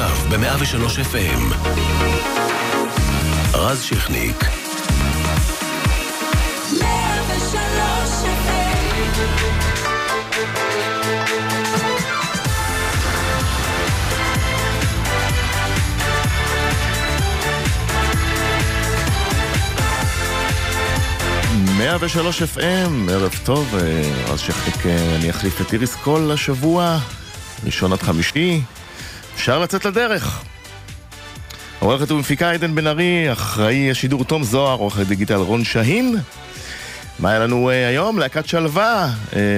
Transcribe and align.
עכשיו 0.00 0.30
ב-103 0.30 0.98
FM. 1.12 1.54
רז 3.54 3.82
שכניק. 3.82 4.44
103 21.78 22.16
103 22.16 22.42
FM, 22.42 23.10
ערב 23.10 23.34
טוב, 23.44 23.74
אה, 23.74 24.02
רז 24.28 24.40
שכניק, 24.40 24.86
אה, 24.86 25.16
אני 25.16 25.30
אחליף 25.30 25.60
את 25.60 25.72
איריס 25.72 25.94
כל 25.94 26.30
השבוע, 26.34 26.98
ראשון 27.64 27.92
עד 27.92 28.02
חמישי, 28.02 28.60
אפשר 29.40 29.58
לצאת 29.58 29.84
לדרך. 29.84 30.42
עורכת 31.78 32.10
ומפיקה 32.10 32.50
עדן 32.50 32.74
בן 32.74 32.86
ארי, 32.86 33.32
אחראי 33.32 33.90
השידור 33.90 34.24
תום 34.24 34.44
זוהר, 34.44 34.78
עורכת 34.78 35.06
דיגיטל 35.06 35.34
רון 35.34 35.64
שהין. 35.64 36.16
מה 37.18 37.30
היה 37.30 37.38
לנו 37.38 37.70
uh, 37.70 37.72
היום? 37.72 38.18
להקת 38.18 38.46
שלווה, 38.46 39.10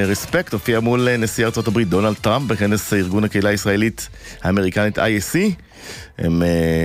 רספקט, 0.07 0.49
uh, 0.49 0.53
הופיע 0.53 0.81
מול 0.81 1.09
uh, 1.09 1.21
נשיא 1.21 1.47
ארצות 1.47 1.69
הברית 1.69 1.89
דונלד 1.89 2.15
טראמפ 2.15 2.51
בכנס 2.51 2.93
ארגון 2.93 3.25
הקהילה 3.25 3.51
הישראלית 3.51 4.09
האמריקנית 4.43 4.99
ISC. 4.99 5.39
הם 6.19 6.43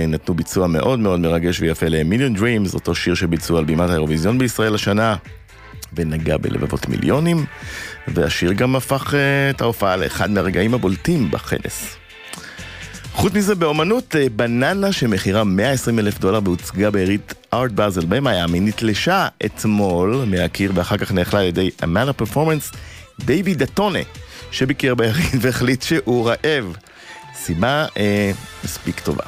נתנו 0.08 0.34
ביצוע 0.34 0.66
מאוד 0.66 0.98
מאוד 0.98 1.20
מרגש 1.20 1.60
ויפה 1.60 1.86
ל-Million 1.88 2.38
Dreams, 2.38 2.74
אותו 2.74 2.94
שיר 2.94 3.14
שביצעו 3.14 3.58
על 3.58 3.64
בימת 3.64 3.90
האירוויזיון 3.90 4.38
בישראל 4.38 4.74
השנה, 4.74 5.16
ונגע 5.92 6.36
בלבבות 6.36 6.88
מיליונים, 6.88 7.44
והשיר 8.08 8.52
גם 8.52 8.76
הפך 8.76 9.14
את 9.50 9.60
ההופעה 9.60 9.96
לאחד 9.96 10.30
מהרגעים 10.30 10.74
הבולטים 10.74 11.30
בכנס. 11.30 11.98
חוץ 13.18 13.34
מזה, 13.34 13.54
באומנות, 13.54 14.16
אה, 14.16 14.26
בננה 14.36 14.92
שמכירה 14.92 15.44
120 15.44 15.98
אלף 15.98 16.18
דולר 16.18 16.40
והוצגה 16.44 16.90
בעירית 16.90 17.34
ארט 17.54 17.70
באזל 17.70 18.06
במיאמי, 18.08 18.60
נתלשה 18.60 19.28
אתמול 19.44 20.24
מהקיר 20.26 20.72
ואחר 20.74 20.96
כך 20.96 21.12
נאכלה 21.12 21.40
על 21.40 21.46
ידי 21.46 21.70
אמנה 21.84 22.12
פרפורמנס 22.12 22.72
דייווי 23.20 23.54
דטונה, 23.54 23.98
שביקר 24.50 24.94
בעירית 24.94 25.32
והחליט 25.40 25.82
שהוא 25.82 26.28
רעב. 26.28 26.76
סיבה 27.34 27.86
אה, 27.96 28.30
מספיק 28.64 29.00
טובה. 29.00 29.24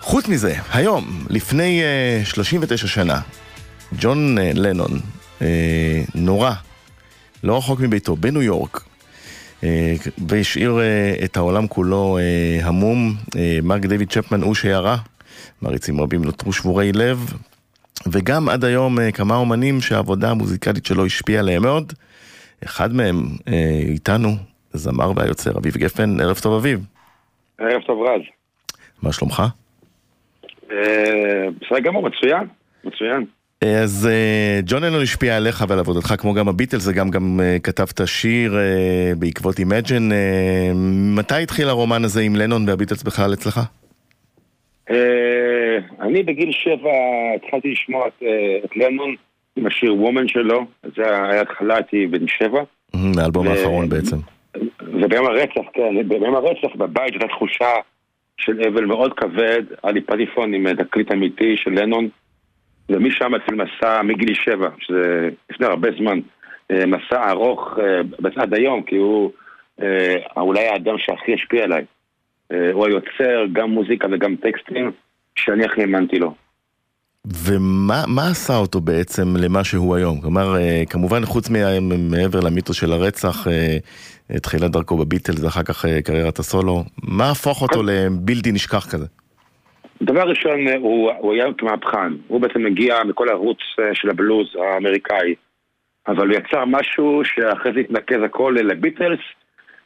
חוץ 0.00 0.28
מזה, 0.28 0.54
היום, 0.72 1.24
לפני 1.30 1.82
אה, 1.82 2.24
39 2.24 2.86
שנה, 2.86 3.20
ג'ון 3.98 4.38
אה, 4.38 4.50
לנון 4.54 5.00
אה, 5.42 6.02
נורה, 6.14 6.54
לא 7.42 7.58
רחוק 7.58 7.80
מביתו, 7.80 8.16
בניו 8.16 8.42
יורק, 8.42 8.80
והשאיר 10.28 10.78
אה, 10.80 11.14
את 11.24 11.36
העולם 11.36 11.66
כולו 11.66 12.18
אה, 12.18 12.66
המום. 12.66 13.12
מרק 13.62 13.86
דיוויד 13.86 14.10
צ'פמן 14.10 14.42
הוא 14.42 14.54
שירה, 14.54 14.96
מעריצים 15.62 16.00
רבים 16.00 16.24
נותרו 16.24 16.52
שבורי 16.52 16.92
לב, 16.92 17.18
וגם 18.12 18.48
עד 18.48 18.64
היום 18.64 19.10
כמה 19.10 19.36
אומנים 19.36 19.80
שהעבודה 19.80 20.30
המוזיקלית 20.30 20.86
שלו 20.86 21.06
השפיעה 21.06 21.40
עליהם 21.40 21.62
מאוד. 21.62 21.92
אחד 22.64 22.94
מהם 22.94 23.16
איתנו, 23.88 24.30
זמר 24.72 25.12
והיוצר 25.16 25.58
אביב 25.58 25.76
גפן, 25.76 26.20
ערב 26.20 26.38
טוב 26.42 26.54
אביב. 26.54 26.86
ערב 27.58 27.82
טוב 27.86 28.02
רז. 28.02 28.22
מה 29.02 29.12
שלומך? 29.12 29.42
בסדר 30.66 31.78
גמור, 31.82 32.08
מצוין, 32.08 32.48
מצוין. 32.84 33.26
אז 33.60 34.08
uh, 34.10 34.62
ג'ון 34.66 34.84
לנון 34.84 35.02
השפיע 35.02 35.36
עליך 35.36 35.64
ועל 35.68 35.78
עבודתך 35.78 36.14
כמו 36.18 36.34
גם 36.34 36.48
הביטלס 36.48 36.88
וגם 36.88 37.10
גם 37.10 37.40
uh, 37.40 37.60
כתבת 37.60 38.00
שיר 38.06 38.52
uh, 38.52 39.18
בעקבות 39.18 39.58
Imagine. 39.58 40.10
Uh, 40.10 40.14
מתי 41.18 41.42
התחיל 41.42 41.68
הרומן 41.68 42.04
הזה 42.04 42.20
עם 42.20 42.36
לנון 42.36 42.68
והביטלס 42.68 43.02
בכלל 43.02 43.32
אצלך? 43.32 43.60
Uh, 44.90 44.94
אני 46.00 46.22
בגיל 46.22 46.52
שבע 46.52 46.90
התחלתי 47.36 47.70
לשמוע 47.72 48.06
את, 48.06 48.22
uh, 48.22 48.64
את 48.64 48.76
לנון 48.76 49.14
עם 49.56 49.66
השיר 49.66 49.94
Woman 49.94 50.28
שלו, 50.28 50.66
זה 50.96 51.02
היה 51.02 51.40
התחלה, 51.40 51.74
הייתי 51.74 52.06
בן 52.06 52.28
שבע. 52.28 52.62
מהאלבום 52.94 53.48
האחרון 53.48 53.88
בעצם. 53.88 54.16
וביום 54.80 55.26
הרצח, 55.26 55.62
כן, 55.74 56.08
ביום 56.08 56.34
הרצח 56.34 56.76
בבית 56.76 57.12
הייתה 57.12 57.26
תחושה 57.28 57.70
של 58.36 58.60
אבל 58.68 58.84
מאוד 58.84 59.12
כבד, 59.12 59.62
היה 59.82 59.92
לי 59.92 60.00
פטיפון 60.00 60.54
עם 60.54 60.74
תקליט 60.74 61.12
אמיתי 61.12 61.56
של 61.56 61.70
לנון. 61.70 62.08
ומשם 62.88 63.34
התחיל 63.34 63.54
מסע 63.54 64.02
מגיל 64.02 64.34
שבע, 64.34 64.68
שזה 64.78 65.28
לפני 65.50 65.66
הרבה 65.66 65.88
זמן, 65.98 66.20
אה, 66.70 66.86
מסע 66.86 67.30
ארוך 67.30 67.78
אה, 67.78 68.42
עד 68.42 68.54
היום, 68.54 68.82
כי 68.82 68.96
הוא 68.96 69.30
אה, 69.82 70.16
אולי 70.36 70.66
האדם 70.68 70.94
שהכי 70.98 71.34
השפיע 71.34 71.64
עליי. 71.64 71.84
הוא 72.72 72.86
היוצר 72.86 73.44
גם 73.52 73.70
מוזיקה 73.70 74.08
וגם 74.12 74.36
טקסטים, 74.36 74.92
שאני 75.36 75.64
הכי 75.64 75.80
האמנתי 75.80 76.18
לו. 76.18 76.34
ומה 77.26 78.28
עשה 78.30 78.56
אותו 78.56 78.80
בעצם 78.80 79.36
למה 79.36 79.64
שהוא 79.64 79.96
היום? 79.96 80.20
כלומר, 80.20 80.54
כמובן 80.90 81.24
חוץ 81.24 81.50
מעבר 82.10 82.40
למיתוס 82.40 82.76
של 82.76 82.92
הרצח, 82.92 83.46
תחילת 84.42 84.70
דרכו 84.70 84.96
בביטלס 84.96 85.44
ואחר 85.44 85.62
כך 85.62 85.84
קריירת 86.04 86.38
הסולו, 86.38 86.84
מה 87.02 87.30
הפוך 87.30 87.62
אותו 87.62 87.82
לבלתי 87.82 88.52
נשכח 88.52 88.86
כזה? 88.90 89.06
דבר 90.04 90.22
ראשון, 90.22 90.68
הוא, 90.68 91.12
הוא 91.18 91.34
היה 91.34 91.46
כמהפכן. 91.58 92.12
הוא 92.28 92.40
בעצם 92.40 92.62
מגיע 92.62 93.04
מכל 93.04 93.28
הערוץ 93.28 93.58
אה, 93.78 93.94
של 93.94 94.10
הבלוז 94.10 94.56
האמריקאי. 94.56 95.34
אבל 96.08 96.28
הוא 96.28 96.36
יצר 96.36 96.64
משהו 96.64 97.22
שאחרי 97.24 97.72
זה 97.72 97.80
התנקז 97.80 98.22
הכל 98.24 98.56
לביטלס, 98.58 99.20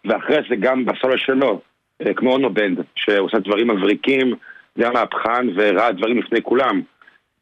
ואחרי 0.04 0.36
זה 0.48 0.56
גם 0.56 0.84
בסולו 0.84 1.18
שלו, 1.18 1.60
אה, 2.06 2.14
כמו 2.14 2.32
אונו 2.32 2.50
בנד, 2.50 2.78
שהוא 2.94 3.26
עושה 3.26 3.38
דברים 3.38 3.70
מבריקים, 3.70 4.34
זה 4.76 4.82
היה 4.82 4.92
מהפכן 4.92 5.46
וראה 5.56 5.92
דברים 5.92 6.18
לפני 6.18 6.42
כולם. 6.42 6.82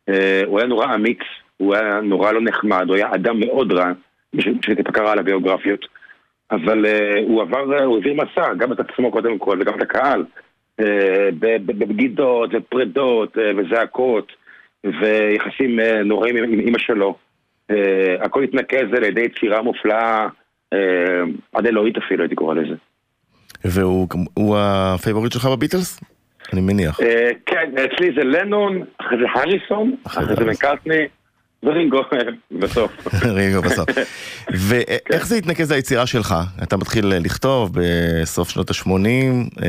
אה, 0.08 0.42
הוא 0.46 0.58
היה 0.58 0.68
נורא 0.68 0.94
אמיץ, 0.94 1.20
הוא 1.56 1.74
היה 1.74 2.00
נורא 2.00 2.32
לא 2.32 2.40
נחמד, 2.40 2.84
הוא 2.88 2.96
היה 2.96 3.14
אדם 3.14 3.40
מאוד 3.40 3.72
רע, 3.72 3.92
שטיפה 4.40 4.92
קרא 4.92 5.12
על 5.12 5.18
הביוגרפיות. 5.18 5.86
אבל 6.50 6.86
הוא 7.26 7.42
עבר, 7.42 7.82
הוא 7.84 7.96
העביר 7.96 8.14
מסע, 8.14 8.54
גם 8.54 8.72
את 8.72 8.80
עצמו 8.80 9.10
קודם 9.10 9.38
כל 9.38 9.58
וגם 9.60 9.74
את 9.74 9.82
הקהל. 9.82 10.24
אה, 10.80 11.28
בבגידות 11.66 12.50
ופרידות 12.54 13.38
אה, 13.38 13.50
וזעקות 13.56 14.32
ויחסים 14.84 15.80
אה, 15.80 16.02
נוראים 16.02 16.36
עם 16.36 16.60
אמא 16.60 16.78
שלו. 16.78 17.16
הכל 18.20 18.42
התנקז 18.42 18.94
על 18.96 19.04
ידי 19.04 19.20
יצירה 19.20 19.62
מופלאה, 19.62 20.28
עד 21.52 21.66
אלוהית 21.66 21.96
אפילו 21.96 22.22
הייתי 22.22 22.34
קורא 22.34 22.54
לזה. 22.54 22.74
והוא 23.64 24.56
ה 24.58 24.67
favorite 24.67 25.32
שלך 25.32 25.46
בביטלס? 25.46 26.00
אני 26.52 26.60
מניח. 26.60 27.00
כן, 27.46 27.70
אצלי 27.84 28.10
זה 28.16 28.24
לנון, 28.24 28.82
אחרי 28.98 29.18
זה 29.18 29.24
הריסון, 29.34 29.96
אחרי 30.06 30.36
זה 30.36 30.44
מקארטני. 30.44 31.06
ורינגו 31.66 32.00
בסוף. 32.50 32.92
רינגו 33.36 33.62
בסוף. 33.62 33.88
ואיך 34.68 35.26
זה 35.26 35.36
התנקז 35.36 35.72
ליצירה 35.72 36.06
שלך? 36.06 36.34
אתה 36.62 36.76
מתחיל 36.76 37.04
לכתוב 37.06 37.70
בסוף 37.74 38.48
שנות 38.48 38.70
ה-80, 38.70 38.88
אה, 39.62 39.68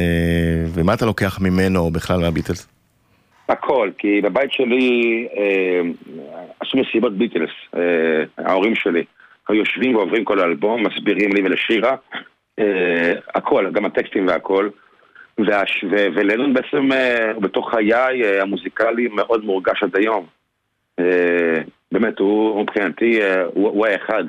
ומה 0.74 0.94
אתה 0.94 1.06
לוקח 1.06 1.40
ממנו 1.42 1.92
בכלל 1.92 2.20
מהביטלס? 2.20 2.68
הכל, 3.50 3.90
כי 3.98 4.22
בבית 4.22 4.52
שלי 4.52 5.28
אה, 5.38 5.82
עשו 6.60 6.78
מסיבות 6.78 7.18
ביטלס, 7.18 7.50
אה, 7.76 8.46
ההורים 8.46 8.76
שלי. 8.76 9.04
היו 9.50 9.60
יושבים 9.60 9.96
ועוברים 9.96 10.26
כל 10.26 10.40
האלבום, 10.40 10.84
מסבירים 10.88 11.30
לי 11.34 11.42
ולשירה, 11.44 11.96
הכל, 13.36 13.72
גם 13.72 13.86
הטקסטים 13.86 14.28
והכל. 14.28 14.70
ולנון 16.16 16.54
בעצם, 16.54 16.90
בתוך 17.42 17.70
חיי 17.70 18.40
המוזיקלי 18.42 19.08
מאוד 19.08 19.46
מורגש 19.46 19.84
עד 19.84 19.96
היום. 19.96 20.26
באמת, 21.92 22.20
הוא 22.20 22.62
מבחינתי, 22.62 23.22
אה, 23.22 23.44
הוא, 23.44 23.70
הוא 23.70 23.88
האחד. 23.88 24.24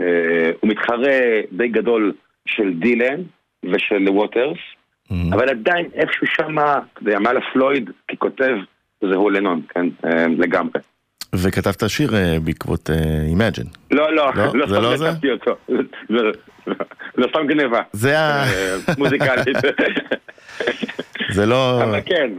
אה, 0.00 0.50
הוא 0.60 0.70
מתחרה 0.70 1.18
די 1.52 1.68
גדול 1.68 2.12
של 2.46 2.72
דילן 2.74 3.22
ושל 3.64 4.08
ווטרס, 4.08 4.58
mm-hmm. 4.58 5.14
אבל 5.32 5.48
עדיין 5.48 5.86
איפשהו 5.94 6.26
שם, 6.26 6.58
אתה 6.58 7.00
יודע, 7.00 7.18
מעל 7.18 7.36
הפלויד, 7.36 7.90
ככותב, 8.12 8.56
זה 9.00 9.16
הוא 9.16 9.30
לנון, 9.30 9.62
כן, 9.68 9.86
אה, 10.04 10.26
לגמרי. 10.38 10.80
וכתבת 11.34 11.90
שיר 11.90 12.10
בעקבות 12.44 12.90
Imagine. 13.28 13.62
לא, 13.90 14.14
לא, 14.14 14.30
לא, 14.34 14.54
לא 14.54 14.96
סתם 14.96 15.10
כתבתי 15.10 15.30
אותו. 15.30 15.56
לא 17.18 17.28
סתם 17.28 17.46
גניבה. 17.46 17.80
זה 17.92 18.18
ה... 18.18 18.44
מוזיקלית. 18.98 19.56
זה 21.36 21.46
לא... 21.46 21.82
אבל 21.82 22.00
כן, 22.06 22.30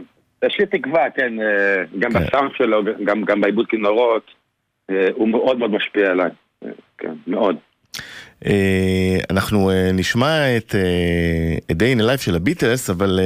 יש 0.44 0.56
לי 0.58 0.66
תקווה, 0.66 1.10
כן, 1.10 1.32
גם 1.98 2.12
כן. 2.12 2.26
בסאונד 2.26 2.50
שלו, 2.56 2.82
גם 3.24 3.40
בעיבוד 3.40 3.66
כינורות. 3.66 4.30
אה, 4.90 5.08
הוא 5.14 5.28
מאוד 5.28 5.58
מאוד 5.58 5.70
משפיע 5.70 6.10
עליי, 6.10 6.30
אה, 6.64 6.70
כן, 6.98 7.14
מאוד. 7.26 7.56
אה, 8.46 9.18
אנחנו 9.30 9.70
נשמע 9.94 10.56
את 10.56 10.74
Day 11.72 11.96
in 11.96 12.00
a 12.00 12.02
Life 12.02 12.22
של 12.22 12.34
הביטלס, 12.34 12.90
אבל 12.90 13.20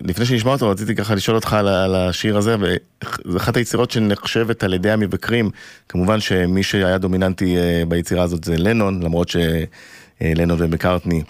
לפני 0.00 0.24
שנשמע 0.24 0.52
אותו 0.52 0.68
רציתי 0.68 0.94
ככה 0.94 1.14
לשאול 1.14 1.36
אותך 1.36 1.52
על 1.52 1.94
השיר 1.94 2.36
הזה, 2.36 2.56
וזו 2.60 3.36
אחת 3.36 3.56
היצירות 3.56 3.90
שנחשבת 3.90 4.64
על 4.64 4.74
ידי 4.74 4.90
המבקרים, 4.90 5.50
כמובן 5.88 6.20
שמי 6.20 6.62
שהיה 6.62 6.98
דומיננטי 6.98 7.56
ביצירה 7.88 8.22
הזאת 8.22 8.44
זה 8.44 8.56
לנון, 8.58 9.02
למרות 9.02 9.28
שלנון 9.28 10.58
ומקארטני 10.62 11.22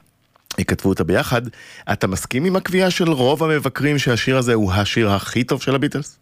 כתבו 0.66 0.88
אותה 0.88 1.04
ביחד. 1.04 1.42
אתה 1.92 2.06
מסכים 2.06 2.44
עם 2.44 2.56
הקביעה 2.56 2.90
של 2.90 3.08
רוב 3.08 3.44
המבקרים 3.44 3.98
שהשיר 3.98 4.36
הזה 4.36 4.54
הוא 4.54 4.72
השיר 4.72 5.10
הכי 5.10 5.44
טוב 5.44 5.62
של 5.62 5.74
הביטלס? 5.74 6.18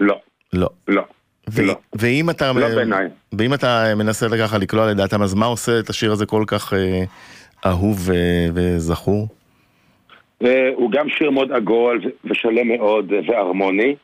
לא. 0.00 0.20
לא. 0.52 0.68
לא. 0.88 1.02
ו- 1.50 1.66
לא. 1.66 1.74
ואם 1.92 2.30
אתה... 2.30 2.52
לא 2.52 2.68
בעיניי. 2.74 3.06
ואם 3.32 3.54
אתה 3.54 3.92
מנסה 3.96 4.26
ככה 4.38 4.58
לקלוע 4.58 4.90
לדעתם, 4.90 5.22
אז 5.22 5.34
מה 5.34 5.46
עושה 5.46 5.78
את 5.78 5.90
השיר 5.90 6.12
הזה 6.12 6.26
כל 6.26 6.44
כך 6.46 6.72
אה, 6.74 7.02
אהוב 7.66 8.10
אה, 8.10 8.48
וזכור? 8.54 9.28
הוא 10.74 10.90
גם 10.90 11.08
שיר 11.08 11.30
מאוד 11.30 11.52
עגול 11.52 12.00
ושלם 12.24 12.68
מאוד 12.68 13.12
והרמוני. 13.28 13.96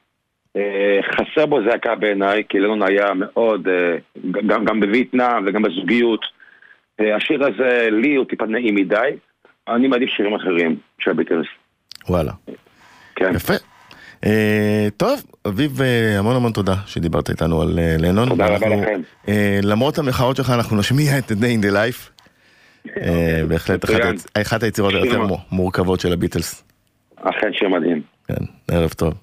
אה, 0.57 1.01
חסר 1.03 1.47
בו 1.47 1.59
זעקה 1.71 1.95
בעיניי, 1.95 2.43
כי 2.49 2.59
לנון 2.59 2.83
היה 2.83 3.07
מאוד, 3.15 3.69
אה, 3.69 3.97
גם, 4.47 4.65
גם 4.65 4.81
בווייטנאם 4.81 5.45
וגם 5.47 5.63
בזוגיות. 5.63 6.21
אה, 7.01 7.17
השיר 7.17 7.45
הזה, 7.45 7.89
לי 7.91 8.15
הוא 8.15 8.25
טיפה 8.25 8.47
נעים 8.47 8.75
מדי. 8.75 9.11
אני 9.69 9.89
מעדיף 9.89 10.11
שירים 10.11 10.35
אחרים 10.35 10.77
של 10.99 11.11
הביטלס. 11.11 11.47
וואלה. 12.09 12.33
כן. 13.17 13.33
יפה. 13.35 13.55
Uh, 14.25 14.27
טוב, 14.97 15.23
אביב, 15.49 15.81
uh, 15.81 16.19
המון 16.19 16.37
המון 16.37 16.53
תודה 16.53 16.75
שדיברת 16.87 17.31
איתנו 17.31 17.63
על 17.63 17.79
uh, 17.79 18.03
לנון. 18.03 18.29
תודה 18.29 18.47
רבה 18.47 18.69
לכם. 18.69 19.01
למרות 19.63 19.99
המחאות 19.99 20.37
שלך, 20.37 20.51
אנחנו 20.51 20.77
נשמיע 20.77 21.19
את 21.19 21.31
Day 21.31 21.35
in 21.35 21.65
the 21.65 21.71
Life. 21.75 22.11
uh, 22.89 22.91
בהחלט 23.49 23.85
אחת, 23.85 24.01
אחת 24.35 24.63
היצירות 24.63 24.95
היותר 24.95 25.27
מורכבות 25.51 26.01
של 26.01 26.13
הביטלס. 26.13 26.65
אכן 27.17 27.53
שיר 27.53 27.69
מדהים. 27.69 28.03
כן, 28.29 28.45
ערב 28.69 28.91
טוב. 28.91 29.15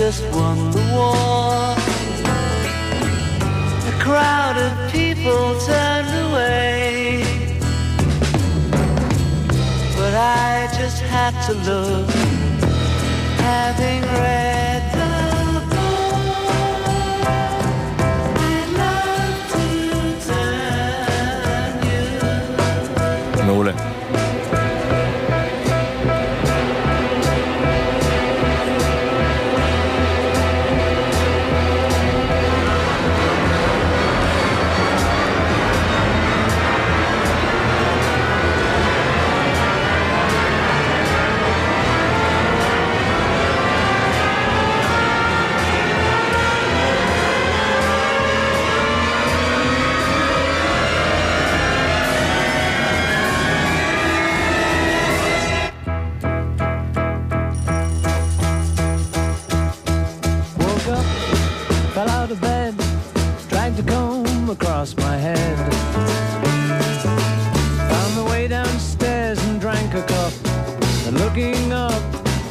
Just 0.00 0.24
won 0.32 0.56
the 0.70 0.80
war 0.94 1.76
A 3.90 3.94
crowd 4.02 4.56
of 4.56 4.72
people 4.90 5.44
turned 5.68 6.12
away. 6.26 7.22
But 9.98 10.14
I 10.14 10.70
just 10.80 11.02
had 11.02 11.34
to 11.48 11.52
look, 11.68 12.08
having 13.44 14.00
read 14.22 14.89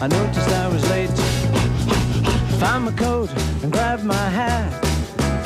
I 0.02 0.08
noticed 0.08 0.48
I 0.48 0.68
was 0.70 0.90
late. 0.90 1.10
Found 2.62 2.86
my 2.86 2.92
coat 2.94 3.30
and 3.62 3.70
grabbed 3.70 4.06
my 4.06 4.30
hat. 4.30 4.72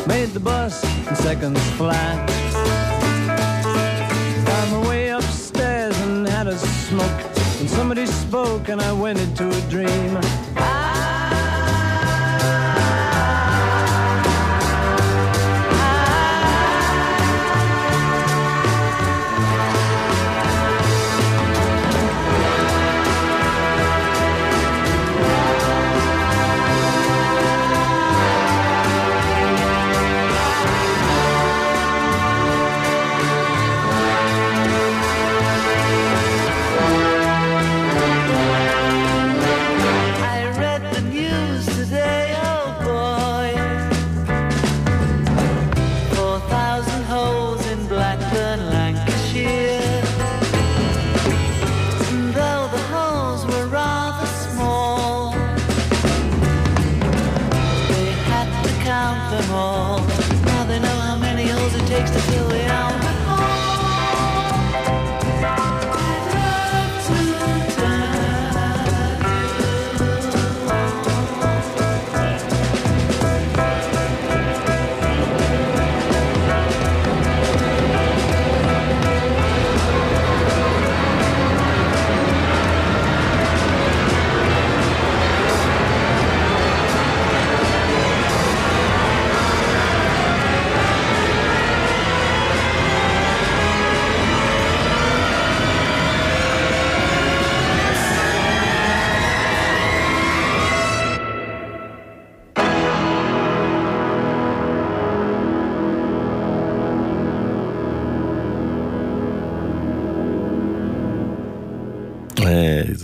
Made 0.08 0.30
the 0.30 0.40
bus 0.40 0.84
in 1.08 1.16
seconds 1.16 1.60
flat. 1.72 2.30
Found 4.46 4.72
my 4.72 4.88
way 4.88 5.10
upstairs 5.10 6.00
and 6.02 6.28
had 6.28 6.46
a 6.46 6.56
smoke. 6.58 7.22
And 7.60 7.68
somebody 7.68 8.06
spoke 8.06 8.70
and 8.70 8.80
I 8.80 8.94
went 8.94 9.20
into 9.20 9.50
a 9.50 9.62
dream. 9.72 10.20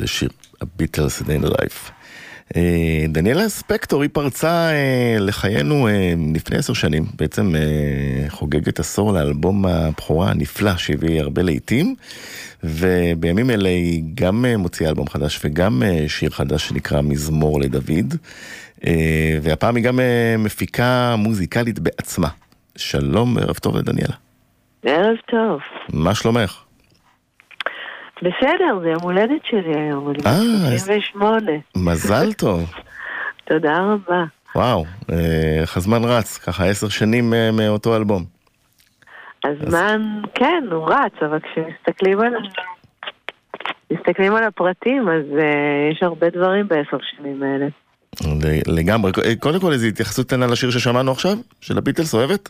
איזה 0.09 0.17
שיר, 0.17 0.29
הביטלס 0.61 1.21
דיין 1.21 1.43
לייף. 1.43 1.91
דניאלה 3.09 3.49
ספקטור, 3.49 4.01
היא 4.01 4.09
פרצה 4.13 4.71
אה, 4.71 5.17
לחיינו 5.19 5.87
אה, 5.87 6.13
לפני 6.35 6.57
עשר 6.57 6.73
שנים, 6.73 7.03
בעצם 7.15 7.55
אה, 7.55 8.29
חוגגת 8.29 8.79
עשור 8.79 9.13
לאלבום 9.13 9.65
הבכורה 9.65 10.31
הנפלא 10.31 10.77
שהביא 10.77 11.21
הרבה 11.21 11.41
לעיתים, 11.41 11.95
ובימים 12.63 13.49
אלה 13.49 13.69
היא 13.69 14.03
גם 14.15 14.45
מוציאה 14.57 14.89
אלבום 14.89 15.09
חדש 15.09 15.39
וגם 15.43 15.83
שיר 16.07 16.29
חדש 16.29 16.67
שנקרא 16.67 17.01
מזמור 17.01 17.61
לדוד, 17.61 18.15
והפעם 19.41 19.75
היא 19.75 19.83
גם 19.83 19.99
מפיקה 20.39 21.15
מוזיקלית 21.17 21.79
בעצמה. 21.79 22.27
שלום, 22.75 23.37
ערב 23.37 23.55
טוב 23.55 23.77
לדניאלה. 23.77 24.15
ערב 24.83 25.15
טוב. 25.31 25.59
מה 25.93 26.15
שלומך? 26.15 26.68
בסדר, 28.21 28.79
זה 28.81 28.89
יום 28.89 29.01
הולדת 29.01 29.45
שלי 29.45 29.79
היום, 29.79 30.09
אני 30.09 30.17
בת 30.17 30.79
38. 30.79 31.51
מזל 31.75 32.33
טוב. 32.43 32.73
תודה 33.45 33.77
רבה. 33.77 34.23
וואו, 34.55 34.85
איך 35.61 35.77
הזמן 35.77 36.03
רץ, 36.03 36.37
ככה 36.37 36.65
עשר 36.65 36.89
שנים 36.89 37.33
אה, 37.33 37.49
מאותו 37.51 37.95
אלבום. 37.95 38.23
הזמן, 39.43 40.21
כן, 40.33 40.63
הוא 40.71 40.89
רץ, 40.89 41.13
אבל 41.21 41.39
כשמסתכלים 41.39 42.19
על... 42.19 42.33
מסתכלים 43.91 44.35
על 44.35 44.43
הפרטים, 44.43 45.09
אז 45.09 45.23
uh, 45.39 45.43
יש 45.91 46.03
הרבה 46.03 46.29
דברים 46.29 46.67
בעשר 46.67 46.97
שנים 47.17 47.43
האלה. 47.43 47.67
לגמרי. 48.67 49.11
אה, 49.25 49.35
קודם 49.35 49.59
כל, 49.59 49.71
איזו 49.71 49.87
התייחסות 49.87 50.27
קטנה 50.27 50.47
לשיר 50.47 50.69
ששמענו 50.71 51.11
עכשיו? 51.11 51.31
של 51.61 51.77
הביטלס, 51.77 52.13
אוהבת? 52.15 52.49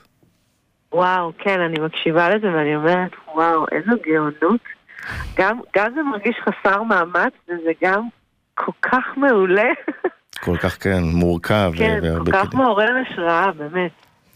וואו, 0.94 1.32
כן, 1.38 1.60
אני 1.60 1.80
מקשיבה 1.80 2.30
לזה 2.30 2.48
ואני 2.48 2.76
אומרת, 2.76 3.12
וואו, 3.36 3.66
איזו 3.72 3.92
גאונות. 4.08 4.62
גם, 5.38 5.60
גם 5.76 5.92
זה 5.96 6.04
מרגיש 6.04 6.36
חסר 6.44 6.84
מאמץ, 6.84 7.34
וזה 7.48 7.72
גם 7.84 8.08
כל 8.56 8.72
כך 8.82 9.04
מעולה. 9.18 9.70
כל 10.40 10.58
כך, 10.58 10.84
כן, 10.84 11.04
מורכב. 11.04 11.72
כן, 11.78 12.00
כל 12.26 12.32
כך 12.32 12.54
מעורר 12.54 12.90
השראה, 13.08 13.52
באמת. 13.52 13.92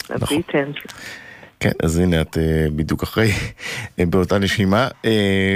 נכון. 0.09 0.41
כן, 1.59 1.71
אז 1.83 1.99
הנה 1.99 2.21
את 2.21 2.35
uh, 2.35 2.39
בדיוק 2.75 3.03
אחרי, 3.03 3.27
uh, 3.27 4.05
באותה 4.09 4.39
נשימה, 4.39 4.87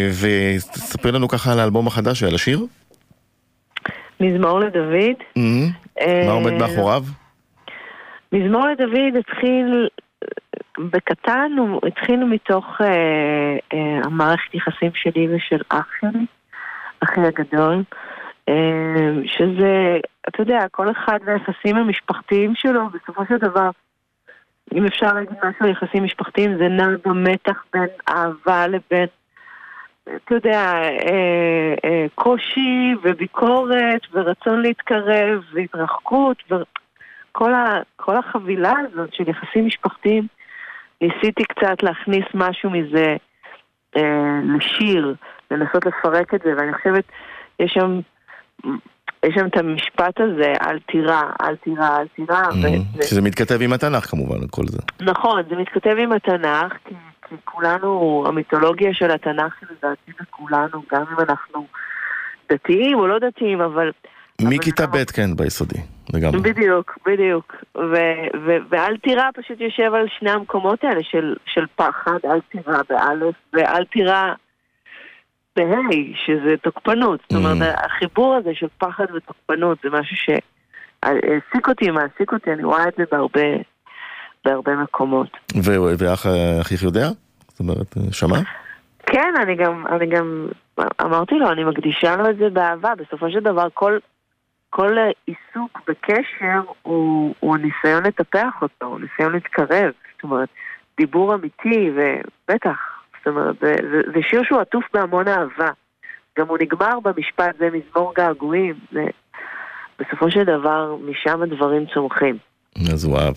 וספרי 0.10 1.12
לנו 1.12 1.28
ככה 1.28 1.52
על 1.52 1.60
האלבום 1.60 1.88
החדש 1.88 2.24
ועל 2.24 2.36
השיר. 2.36 2.66
מזמור 4.20 4.60
לדוד. 4.60 5.18
Mm-hmm. 5.38 6.02
מה 6.26 6.32
עומד 6.32 6.54
מאחוריו? 6.54 7.04
מזמור 8.32 8.68
לדוד 8.68 9.16
התחיל 9.20 9.88
בקטן 10.78 11.52
הוא 11.58 11.82
התחיל 11.88 12.24
מתוך 12.24 12.66
אה, 12.82 12.88
אה, 13.74 14.00
המערכת 14.04 14.56
יחסים 14.56 14.92
שלי 14.94 15.36
ושל 15.36 15.62
אח 15.70 15.88
שלי, 16.02 16.26
אחי 17.00 17.22
הגדול, 17.22 17.84
אה, 18.50 19.12
שזה, 19.26 20.00
אתה 20.28 20.42
יודע, 20.42 20.68
כל 20.72 20.92
אחד 20.92 21.20
והיחסים 21.26 21.76
המשפחתיים 21.76 22.56
שלו, 22.56 22.82
בסופו 22.90 23.22
של 23.30 23.38
דבר, 23.38 23.70
אם 24.74 24.86
אפשר 24.86 25.14
להגיד 25.14 25.38
משהו 25.38 25.66
על 25.66 25.70
יחסים 25.70 26.04
משפחתיים, 26.04 26.58
זה 26.58 26.68
נע 26.68 26.88
במתח 27.06 27.64
בין 27.74 27.88
אהבה 28.10 28.68
לבין, 28.68 29.08
אתה 30.04 30.36
יודע, 30.36 30.62
אה, 30.84 31.74
אה, 31.86 32.06
קושי 32.16 32.94
וביקורת 33.04 34.02
ורצון 34.14 34.62
להתקרב 34.62 35.44
והתרחקות 35.54 36.38
וכל 36.52 38.16
החבילה 38.18 38.74
הזאת 38.80 39.14
של 39.14 39.30
יחסים 39.30 39.66
משפחתיים 39.66 40.28
ניסיתי 41.02 41.44
קצת 41.44 41.84
להכניס 41.84 42.26
משהו 42.34 42.70
מזה 42.70 43.16
אה, 43.98 44.40
לשיר, 44.58 45.16
לנסות 45.52 45.86
לפרק 45.86 46.34
את 46.34 46.42
זה, 46.44 46.54
ואני 46.58 46.74
חושבת, 46.74 47.04
יש 47.60 47.72
שם... 47.74 48.00
יש 49.26 49.36
שם 49.36 49.48
את 49.48 49.58
המשפט 49.58 50.20
הזה, 50.20 50.54
אל 50.62 50.80
תירא, 50.80 51.22
אל 51.42 51.56
תירא, 51.56 51.98
אל 51.98 52.08
תירא. 52.08 52.42
Mm-hmm. 52.42 53.04
שזה 53.06 53.22
מתכתב 53.22 53.62
עם 53.62 53.74
התנ"ך 53.74 54.06
כמובן, 54.06 54.48
כל 54.52 54.64
זה. 54.66 54.80
נכון, 55.02 55.42
זה 55.50 55.56
מתכתב 55.56 55.96
עם 56.00 56.12
התנ"ך, 56.12 56.74
כי, 56.86 56.96
כי 57.30 57.36
כולנו, 57.46 58.24
המיתולוגיה 58.28 58.94
של 58.94 59.12
התנ"ך 59.12 59.54
היא 59.62 59.70
לדעתי 59.78 60.12
לכולנו, 60.22 60.82
גם 60.92 61.04
אם 61.12 61.20
אנחנו 61.30 61.68
דתיים 62.52 62.98
או 62.98 63.08
לא 63.08 63.20
דתיים, 63.20 63.62
אבל 63.62 63.92
מכיתה 64.42 64.88
ב' 64.88 65.04
כן, 65.04 65.36
ביסודי, 65.36 65.80
לגמרי. 66.14 66.40
בדיוק, 66.40 66.98
בדיוק. 67.06 67.56
ואל 68.70 68.98
תירא 68.98 69.24
פשוט 69.36 69.62
יושב 69.62 69.94
על 69.94 70.06
שני 70.20 70.32
המקומות 70.32 70.84
האלה 70.84 71.04
של, 71.04 71.36
של 71.46 71.66
פחד, 71.76 72.18
אל 72.26 72.40
תירא 72.52 72.82
באלף, 72.90 73.36
ואל 73.54 73.86
תירא 73.86 74.34
בה', 75.56 75.64
שזה 76.26 76.58
תוקפנות. 76.64 77.20
זאת 77.30 77.38
אומרת, 77.38 77.76
mm. 77.76 77.86
החיבור 77.86 78.36
הזה 78.36 78.50
של 78.54 78.68
פחד 78.78 79.06
ותוקפנות 79.16 79.78
זה 79.84 79.90
משהו 79.90 80.16
שהעסיק 80.16 81.68
אותי, 81.68 81.92
מעסיק 81.92 82.34
אותי, 82.34 82.52
אני 82.52 82.64
רואה 82.64 82.88
את 82.88 82.94
זה 82.98 83.04
בהרבה, 83.12 83.48
בהרבה 84.46 84.76
מקומות. 84.76 85.30
ואחיך 85.98 86.84
יודע? 86.84 87.08
זאת 87.50 87.60
אומרת, 87.60 87.96
שמע? 88.12 88.38
כן, 89.06 89.34
אני 89.42 89.56
גם, 89.56 89.88
אני 89.88 90.06
גם 90.06 90.48
אמרתי 91.02 91.36
לו, 91.36 91.52
אני 91.52 91.64
מקדישה 91.64 92.16
לו 92.16 92.30
את 92.30 92.38
זה 92.38 92.50
באהבה. 92.50 92.94
בסופו 92.96 93.32
של 93.32 93.40
דבר, 93.40 93.68
כל, 93.74 93.98
כל 94.70 94.98
עיסוק 95.26 95.80
בקשר 95.88 96.62
הוא, 96.82 97.36
הוא 97.40 97.58
ניסיון 97.58 98.04
לטפח 98.04 98.62
אותו, 98.62 98.86
הוא 98.86 99.00
ניסיון 99.00 99.34
להתקרב. 99.34 99.92
זאת 100.16 100.24
אומרת, 100.24 100.50
דיבור 100.98 101.36
אמיתי, 101.36 101.92
ובטח, 101.96 102.78
זאת 103.18 103.28
אומרת, 103.28 103.56
זה, 103.62 103.76
זה, 103.92 104.02
זה 104.14 104.20
שיר 104.30 104.44
שהוא 104.44 104.62
עטוף 104.62 104.84
בהמון 104.94 105.28
אהבה. 105.28 105.70
גם 106.40 106.48
הוא 106.48 106.58
נגמר 106.62 107.00
במשפט, 107.00 107.58
זה 107.60 107.70
מזמור 107.74 108.14
געגועים. 108.16 108.76
זה... 108.92 109.04
בסופו 110.00 110.32
של 110.32 110.44
דבר, 110.44 110.96
משם 111.02 111.42
הדברים 111.42 111.86
צומחים. 111.94 112.38
אז 112.94 113.06
הוא 113.06 113.18
אהב, 113.18 113.34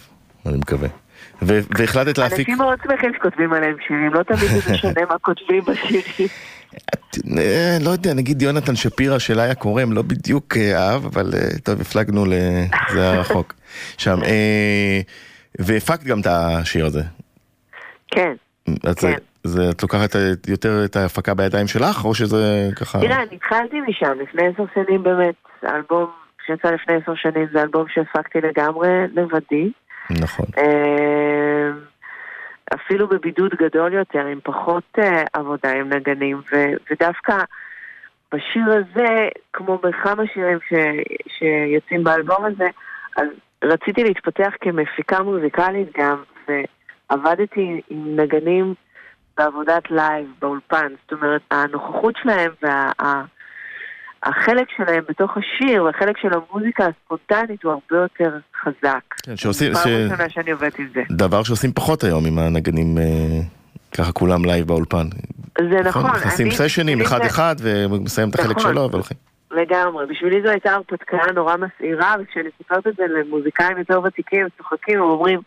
אני 0.46 0.56
מקווה. 0.56 0.88
והחלטת 1.42 2.18
להפיק... 2.18 2.38
אנשים 2.38 2.58
מאוד 2.58 2.78
שמחים 2.82 3.12
שכותבים 3.14 3.52
עליהם 3.52 3.76
שירים, 3.86 4.14
לא 4.14 4.22
תמיד 4.22 4.40
זה 4.40 4.72
משנה 4.72 5.06
מה 5.08 5.18
כותבים 5.18 5.60
בשירים. 5.60 6.28
אה, 7.38 7.76
לא 7.80 7.90
יודע, 7.90 8.14
נגיד 8.14 8.42
יונתן 8.42 8.76
שפירא 8.76 9.18
של 9.18 9.40
איה 9.40 9.54
קורם, 9.54 9.92
לא 9.92 10.02
בדיוק 10.02 10.56
אה, 10.56 10.78
אהב, 10.78 11.04
אבל 11.04 11.30
אה, 11.34 11.58
טוב, 11.64 11.80
הפלגנו 11.80 12.24
לזה 12.24 13.10
הרחוק. 13.10 13.54
שם, 13.98 14.18
והפקת 15.58 16.04
גם 16.04 16.20
את 16.20 16.26
השיר 16.26 16.86
הזה. 16.86 17.02
כן, 18.10 18.32
כן. 19.00 19.12
זה, 19.44 19.70
את 19.70 19.82
לוקחת 19.82 20.10
יותר 20.48 20.84
את 20.84 20.96
ההפקה 20.96 21.34
בידיים 21.34 21.66
שלך, 21.66 22.04
או 22.04 22.14
שזה 22.14 22.68
ככה... 22.76 23.00
תראה, 23.00 23.22
אני 23.22 23.36
התחלתי 23.36 23.80
משם, 23.88 24.12
לפני 24.22 24.42
עשר 24.46 24.64
שנים 24.74 25.02
באמת, 25.02 25.34
האלבום 25.62 26.10
שיצא 26.46 26.68
לפני 26.68 26.94
עשר 26.94 27.14
שנים 27.14 27.46
זה 27.52 27.62
אלבום 27.62 27.84
שהפקתי 27.94 28.38
לגמרי 28.40 28.88
לבדי. 29.14 29.70
נכון. 30.10 30.46
אפילו 32.74 33.08
בבידוד 33.08 33.54
גדול 33.54 33.92
יותר, 33.92 34.26
עם 34.26 34.38
פחות 34.42 34.84
uh, 34.98 35.02
עבודה 35.32 35.72
עם 35.72 35.92
נגנים, 35.92 36.36
ו- 36.52 36.74
ודווקא 36.90 37.36
בשיר 38.34 38.64
הזה, 38.66 39.28
כמו 39.52 39.78
בכמה 39.78 40.22
שירים 40.34 40.58
ש- 40.68 41.38
שיוצאים 41.38 42.04
באלבום 42.04 42.44
הזה, 42.44 42.68
אז 43.16 43.26
רציתי 43.64 44.04
להתפתח 44.04 44.52
כמפיקה 44.60 45.22
מוזיקלית 45.22 45.88
גם, 45.98 46.22
ועבדתי 46.48 47.80
עם 47.90 48.20
נגנים 48.20 48.74
בעבודת 49.36 49.90
לייב, 49.90 50.26
באולפן, 50.40 50.92
זאת 51.02 51.12
אומרת, 51.12 51.42
הנוכחות 51.50 52.14
שלהם 52.22 52.52
וה... 52.62 52.92
החלק 54.22 54.66
שלהם 54.76 55.04
בתוך 55.08 55.36
השיר 55.36 55.84
והחלק 55.84 56.18
של 56.18 56.28
המוזיקה 56.32 56.86
הספונטנית 56.86 57.62
הוא 57.62 57.72
הרבה 57.72 58.02
יותר 58.02 58.38
חזק. 58.62 59.14
כן, 59.22 59.36
שעושים... 59.36 59.74
פעם 59.74 59.82
ראשונה 59.88 60.28
שאני 60.28 60.50
עובדת 60.50 60.78
עם 60.78 60.88
זה. 60.94 61.02
דבר 61.10 61.42
שעושים 61.42 61.72
פחות 61.72 62.04
היום 62.04 62.26
עם 62.26 62.38
הנגנים, 62.38 62.98
אה, 62.98 63.40
ככה 63.98 64.12
כולם 64.12 64.44
לייב 64.44 64.66
באולפן. 64.66 65.06
זה 65.58 65.80
נכון. 65.84 66.02
נכון 66.02 66.10
נכנסים 66.10 66.50
סשנים 66.50 67.00
אחד-אחד 67.00 67.54
ומסיים 67.60 68.28
את 68.28 68.34
החלק 68.34 68.56
נכון. 68.56 68.72
שלו 68.72 68.90
והולכים. 68.90 69.16
לגמרי, 69.50 70.06
בשבילי 70.06 70.42
זו 70.42 70.48
הייתה 70.48 70.72
הרפתקה 70.72 71.16
נורא 71.34 71.56
מסעירה, 71.56 72.14
וכשאני 72.20 72.48
סיפרת 72.58 72.86
את 72.86 72.96
זה 72.96 73.02
למוזיקאים 73.08 73.78
יותר 73.78 74.00
ותיקים, 74.04 74.46
צוחקים, 74.58 75.00
אומרים, 75.00 75.40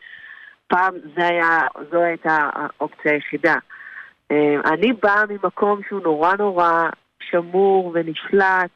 פעם 0.67 0.93
זה 1.15 1.27
היה, 1.27 1.59
זו 1.91 2.01
הייתה 2.01 2.49
האופציה 2.53 3.11
היחידה. 3.11 3.55
אה, 4.31 4.55
אני 4.65 4.93
באה 5.03 5.23
ממקום 5.29 5.81
שהוא 5.89 6.01
נורא 6.03 6.33
נורא 6.39 6.89
שמור 7.33 7.91
ונשלט, 7.93 8.71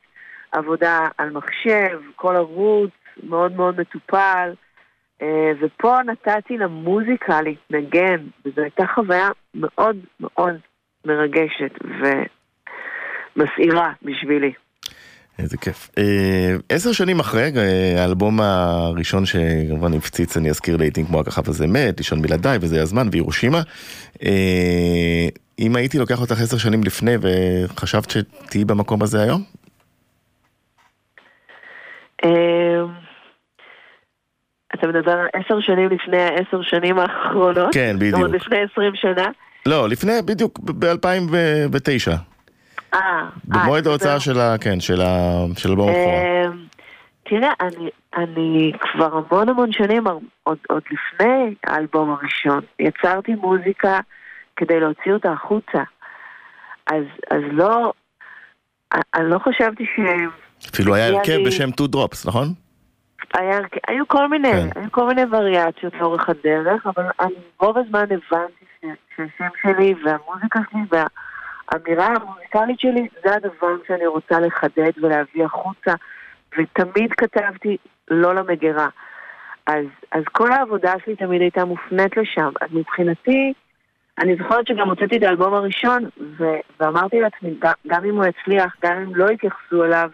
עבודה 0.51 1.07
על 1.17 1.29
מחשב, 1.29 1.99
כל 2.15 2.35
ערוץ 2.35 2.91
מאוד 3.23 3.55
מאוד 3.55 3.79
מטופל. 3.79 4.53
אה, 5.21 5.51
ופה 5.59 5.97
נתתי 6.05 6.57
למוזיקה 6.57 7.41
להתנגן, 7.41 8.23
וזו 8.45 8.61
הייתה 8.61 8.87
חוויה 8.95 9.29
מאוד 9.55 9.97
מאוד 10.19 10.55
מרגשת 11.05 11.71
ומסעירה 13.35 13.91
בשבילי. 14.01 14.53
איזה 15.39 15.57
כיף. 15.57 15.89
אה, 15.97 16.55
עשר 16.69 16.91
שנים 16.91 17.19
אחרי, 17.19 17.51
אה, 17.57 18.01
האלבום 18.01 18.39
הראשון 18.41 19.25
שכמובן 19.25 19.93
הפציץ, 19.93 20.37
אני 20.37 20.49
אזכיר 20.49 20.77
לעיתים 20.77 21.05
כמו 21.05 21.19
הככה 21.19 21.41
וזה 21.45 21.67
מת, 21.67 21.97
לישון 21.97 22.21
בלעדיי 22.21 22.57
וזה 22.61 22.81
הזמן, 22.81 23.07
וירושימה. 23.11 23.61
אם 25.59 25.75
הייתי 25.75 25.97
לוקח 25.97 26.21
אותך 26.21 26.41
עשר 26.41 26.57
שנים 26.57 26.83
לפני 26.83 27.15
וחשבת 27.21 28.09
שתהיי 28.09 28.65
במקום 28.65 29.03
הזה 29.03 29.21
היום? 29.21 29.43
אה, 32.25 32.83
אתה 34.75 34.87
מדבר 34.87 35.11
על 35.11 35.27
עשר 35.33 35.59
שנים 35.59 35.89
לפני 35.89 36.17
העשר 36.17 36.61
שנים 36.61 36.99
האחרונות? 36.99 37.73
כן, 37.73 37.95
בדיוק. 37.95 38.15
זאת 38.15 38.25
אומרת, 38.25 38.41
לפני 38.41 38.57
עשרים 38.71 38.95
שנה? 38.95 39.27
לא, 39.65 39.89
לפני, 39.89 40.13
בדיוק, 40.25 40.59
ב-2009. 40.59 42.36
אה, 42.97 43.29
במועד 43.43 43.85
אה, 43.85 43.91
ההוצאה 43.91 44.19
של 44.19 44.39
ה... 44.39 44.55
כן, 44.61 44.79
של 44.79 45.01
אלבום 45.69 45.89
הבכורה. 45.89 46.13
אה, 46.13 46.45
תראה, 47.29 47.51
אני, 47.61 47.89
אני 48.17 48.71
כבר 48.79 49.17
המון 49.17 49.49
המון 49.49 49.71
שנים, 49.71 50.03
עוד, 50.43 50.57
עוד 50.69 50.81
לפני 50.91 51.55
האלבום 51.67 52.11
הראשון, 52.11 52.61
יצרתי 52.79 53.35
מוזיקה 53.35 53.99
כדי 54.55 54.79
להוציא 54.79 55.11
אותה 55.13 55.31
החוצה. 55.31 55.83
אז, 56.87 57.03
אז 57.31 57.41
לא, 57.51 57.93
אני 59.15 59.29
לא 59.29 59.39
חשבתי 59.39 59.85
ש... 59.85 59.99
אפילו 60.73 60.95
היה 60.95 61.07
הרכב 61.07 61.31
לי- 61.37 61.43
בשם 61.45 61.69
Two 61.69 61.95
Drops, 61.95 62.27
נכון? 62.27 62.47
היה, 63.33 63.59
היו 63.87 64.07
כל 64.07 64.27
מיני, 64.27 64.51
כן. 64.51 64.79
היו 64.79 64.91
כל 64.91 65.07
מיני 65.07 65.21
וריאציות 65.31 65.93
לאורך 65.99 66.29
הדרך, 66.29 66.87
אבל 66.87 67.03
אני 67.19 67.33
רוב 67.59 67.77
הזמן 67.77 68.03
הבנתי 68.03 68.65
שהשם 69.15 69.49
שלי 69.61 69.93
והמוזיקה 70.05 70.59
שלי 70.71 70.81
והאמירה 71.71 72.07
המוזיקלית 72.07 72.79
שלי 72.79 73.07
זה 73.23 73.35
הדבר 73.35 73.75
שאני 73.87 74.07
רוצה 74.07 74.39
לחדד 74.39 74.91
ולהביא 74.97 75.45
החוצה, 75.45 75.91
ותמיד 76.57 77.13
כתבתי 77.13 77.77
לא 78.07 78.35
למגירה. 78.35 78.87
אז, 79.67 79.85
אז 80.11 80.23
כל 80.31 80.51
העבודה 80.51 80.93
שלי 81.05 81.15
תמיד 81.15 81.41
הייתה 81.41 81.65
מופנית 81.65 82.17
לשם. 82.17 82.49
אז 82.61 82.67
מבחינתי, 82.71 83.53
אני 84.19 84.35
זוכרת 84.35 84.67
שגם 84.67 84.89
הוצאתי 84.89 85.17
את 85.17 85.23
האלבום 85.23 85.53
הראשון, 85.53 86.09
ו- 86.37 86.59
ואמרתי 86.79 87.21
לעצמי, 87.21 87.55
גם, 87.59 87.71
גם 87.87 88.05
אם 88.05 88.15
הוא 88.15 88.25
יצליח, 88.25 88.75
גם 88.83 88.97
אם 88.97 89.15
לא 89.15 89.31
יתייחסו 89.31 89.83
אליו, 89.83 90.09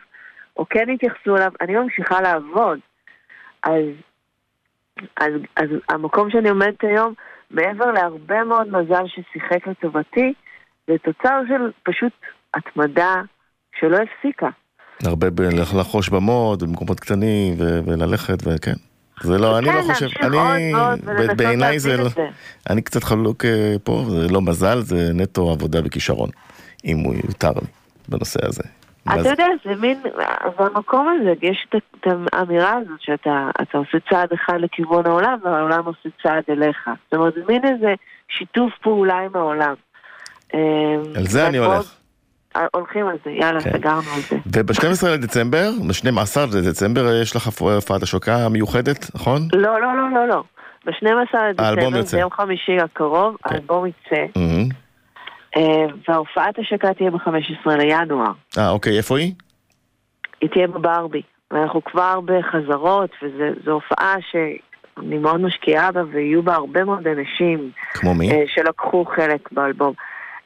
או 0.58 0.66
כן 0.70 0.90
יתייחסו 0.90 1.36
אליו, 1.38 1.52
אני 1.62 1.76
ממשיכה 1.76 2.22
לעבוד. 2.22 2.80
אז, 3.64 3.86
אז, 5.18 5.34
אז 5.56 5.70
המקום 5.90 6.30
שאני 6.32 6.50
עומדת 6.50 6.84
היום, 6.84 7.14
מעבר 7.52 7.92
להרבה 7.92 8.44
מאוד 8.44 8.68
מזל 8.68 9.04
ששיחק 9.08 9.68
לטובתי, 9.68 10.34
זה 10.88 10.94
תוצר 11.04 11.42
של 11.48 11.72
פשוט 11.84 12.14
התמדה 12.54 13.22
שלא 13.80 13.98
הפסיקה. 13.98 14.50
הרבה 15.06 15.30
ב- 15.30 15.42
לחוש 15.80 16.10
במוד, 16.10 16.64
במקומות 16.64 17.00
קטנים, 17.00 17.54
ו- 17.60 17.80
וללכת, 17.86 18.38
וכן. 18.46 18.74
זה 19.22 19.38
לא, 19.38 19.58
אני 19.58 19.68
כן, 19.68 19.76
לא 19.76 19.82
חושב, 19.82 20.06
להמשיך 20.06 20.24
אני, 20.24 20.74
בעיניי 21.38 21.80
זה, 21.80 21.98
לא-. 21.98 22.10
אני 22.70 22.82
קצת 22.82 23.04
חלוק 23.04 23.46
אה, 23.46 23.76
פה, 23.84 24.04
זה 24.10 24.28
לא 24.34 24.42
מזל, 24.42 24.80
זה 24.80 25.12
נטו 25.14 25.52
עבודה 25.52 25.80
וכישרון, 25.84 26.30
אם 26.86 26.98
הוא 26.98 27.16
יותר 27.16 27.50
לי 27.50 27.68
בנושא 28.10 28.40
הזה. 28.48 28.64
אתה 29.08 29.30
יודע, 29.30 29.48
זה 29.66 29.76
מין, 29.76 30.02
במקום 30.60 31.08
הזה 31.08 31.34
יש 31.42 31.68
את 31.76 32.08
האמירה 32.34 32.74
הזאת 32.74 33.02
שאתה 33.02 33.50
אתה 33.62 33.78
עושה 33.78 33.98
צעד 34.10 34.34
אחד 34.34 34.58
לכיוון 34.60 35.06
העולם 35.06 35.38
והעולם 35.44 35.86
עושה 35.86 36.10
צעד 36.24 36.44
אליך. 36.50 36.90
זאת 37.04 37.14
אומרת, 37.14 37.34
זה 37.34 37.42
מין 37.48 37.62
איזה 37.66 37.94
שיתוף 38.30 38.74
פעולה 38.82 39.18
עם 39.20 39.36
העולם. 39.36 39.74
על 41.16 41.28
זה 41.28 41.48
אני 41.48 41.58
הולך. 41.58 41.96
עוד- 42.56 42.66
הולכים 42.74 43.08
על 43.08 43.18
זה, 43.26 43.32
יאללה, 43.32 43.62
כן. 43.62 43.72
סגרנו 43.72 44.02
על 44.16 44.22
זה. 44.30 44.36
וב-12 44.46 45.08
לדצמבר, 45.08 45.70
ב-12 45.88 46.58
לדצמבר 46.58 47.08
אה, 47.08 47.22
יש 47.22 47.36
לך 47.36 47.48
הופעת 47.62 48.04
השקה 48.04 48.50
מיוחדת, 48.50 49.16
נכון? 49.16 49.42
לא, 49.54 49.82
לא, 49.82 49.98
לא, 49.98 50.12
לא, 50.14 50.28
לא. 50.28 50.44
ב-12 50.86 51.38
האלבום 51.58 51.94
לדצמבר. 51.94 52.02
זה 52.02 52.20
יום 52.20 52.32
חמישי 52.32 52.78
הקרוב, 52.84 53.36
כן. 53.44 53.56
האלבום 53.56 53.86
יצא, 53.86 54.22
מהמם. 54.36 54.70
אה, 55.58 55.86
וההופעת 56.08 56.60
השקה 56.60 56.94
תהיה 56.94 57.12
ב-15 57.12 57.30
לינואר. 57.78 58.32
אה, 58.58 58.70
אוקיי, 58.70 58.98
איפה 58.98 59.18
היא? 59.18 59.34
היא 60.42 60.50
תהיה 60.50 60.68
בברבי. 60.68 61.22
ואנחנו 61.52 61.84
כבר 61.84 62.20
בחזרות, 62.26 63.10
וזו 63.24 63.72
הופעה 63.72 64.16
שאני 64.32 65.18
מאוד 65.18 65.42
משקיעה 65.42 65.92
בה, 65.92 66.02
ויהיו 66.12 66.44
בה 66.44 66.56
הרבה 66.56 66.84
מאוד 66.84 67.08
אנשים 67.08 67.72
כמו 67.94 68.14
מי? 68.16 68.32
אה, 68.32 68.44
שלקחו 68.48 69.06
חלק 69.16 69.52
באלבום. 69.52 69.94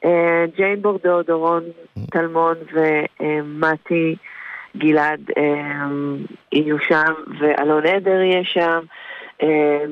אה, 0.07 0.45
ג'יין 0.55 0.81
בורדו, 0.81 1.23
דורון 1.23 1.63
טלמון 2.11 2.55
ומתי 2.73 4.15
גלעד 4.77 5.21
אה, 5.37 5.87
יהיו 6.51 6.79
שם, 6.79 7.13
ואלון 7.39 7.85
עדר 7.85 8.21
יהיה 8.21 8.43
שם, 8.43 8.79
אה, 9.43 9.83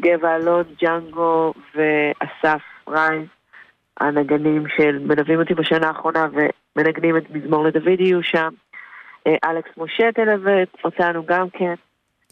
גבע 0.00 0.36
אלון, 0.36 0.64
ג'אנגו 0.82 1.52
ואסף 1.74 2.62
רייז, 2.88 3.26
הנגנים 4.00 4.64
שמלווים 4.76 5.40
אותי 5.40 5.54
בשנה 5.54 5.88
האחרונה 5.88 6.26
ומנגנים 6.32 7.16
את 7.16 7.30
מזמור 7.30 7.64
לדוד 7.64 8.00
יהיו 8.00 8.22
שם. 8.22 8.48
אלכס 9.44 9.70
משה 9.76 10.12
תלווה 10.12 10.62
אותנו 10.84 11.26
גם 11.26 11.50
כן, 11.50 11.74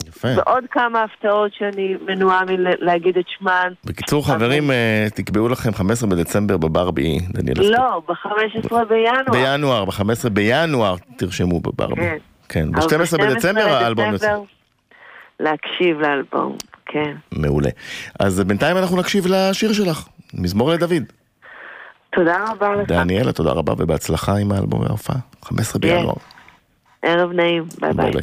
יפה. 0.09 0.29
ועוד 0.37 0.65
כמה 0.71 1.03
הפתעות 1.03 1.53
שאני 1.59 1.97
מנועה 2.07 2.43
מלהגיד 2.45 3.19
את 3.19 3.25
שמן. 3.29 3.73
בקיצור, 3.85 4.27
חברים, 4.27 4.71
אה, 4.71 5.07
תקבעו 5.15 5.49
לכם 5.49 5.73
15 5.75 6.11
בדצמבר 6.11 6.57
בברבי, 6.57 7.19
דניאל. 7.29 7.73
לא, 7.73 8.03
ב-15 8.09 8.85
בינואר. 8.89 9.33
בינואר, 9.33 9.85
ב-15 9.85 10.29
בינואר 10.33 10.95
תרשמו 11.17 11.61
בברבי. 11.61 12.01
כן. 12.01 12.17
כן, 12.49 12.69
אבל 12.75 12.99
ב-12 12.99 13.19
בדצמבר 13.19 13.61
האלבום 13.61 14.13
יוצא. 14.13 14.37
להקשיב 15.41 16.01
לאלבום, 16.01 16.57
כן. 16.87 17.15
מעולה. 17.33 17.71
אז 18.21 18.41
בינתיים 18.41 18.77
אנחנו 18.77 18.97
נקשיב 18.97 19.27
לשיר 19.27 19.73
שלך, 19.73 20.09
מזמור 20.35 20.71
לדוד. 20.71 21.03
תודה 22.17 22.45
רבה 22.51 22.77
לך. 22.77 22.89
דניאלה, 22.89 23.33
תודה 23.33 23.53
רבה 23.53 23.73
ובהצלחה 23.79 24.37
עם 24.37 24.53
האלבום 24.53 24.81
וההופעה. 24.81 25.17
15 25.45 25.81
כן. 25.81 25.89
בינואר. 25.89 26.15
ערב 27.03 27.33
נעים. 27.33 27.65
ביי 27.81 27.93
ביי. 27.93 28.23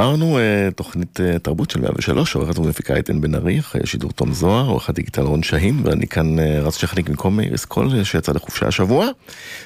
חזרנו, 0.00 0.38
אה, 0.38 0.68
תוכנית 0.76 1.20
אה, 1.20 1.38
תרבות 1.38 1.70
של 1.70 1.80
103, 1.80 2.34
עורכת 2.34 2.58
ומפיקה 2.58 2.96
איתן 2.96 3.20
בן 3.20 3.34
ארי, 3.34 3.58
אחרי 3.58 3.86
שידור 3.86 4.12
תום 4.12 4.32
זוהר, 4.32 4.66
עורך 4.66 4.88
הדיגיטל 4.88 5.22
רון 5.22 5.42
שהין, 5.42 5.74
ואני 5.84 6.06
כאן 6.06 6.38
אה, 6.38 6.60
רץ 6.60 6.76
שכניק 6.76 7.08
במקום 7.08 7.40
איריס 7.40 7.64
קול 7.64 8.04
שיצא 8.04 8.32
לחופשה 8.32 8.66
השבוע, 8.66 9.06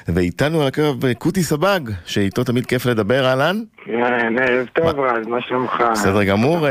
ואיתנו 0.07 0.61
על 0.61 0.67
הקרב 0.67 1.13
קוטי 1.13 1.43
סבג, 1.43 1.79
שאיתו 2.05 2.43
תמיד 2.43 2.65
כיף 2.65 2.85
לדבר, 2.85 3.25
אהלן? 3.25 3.61
כן, 3.85 4.35
ערב 4.39 4.67
טוב 4.73 4.99
רז, 4.99 5.27
מה 5.27 5.41
שלומך? 5.41 5.83
בסדר 5.91 6.23
גמור, 6.23 6.67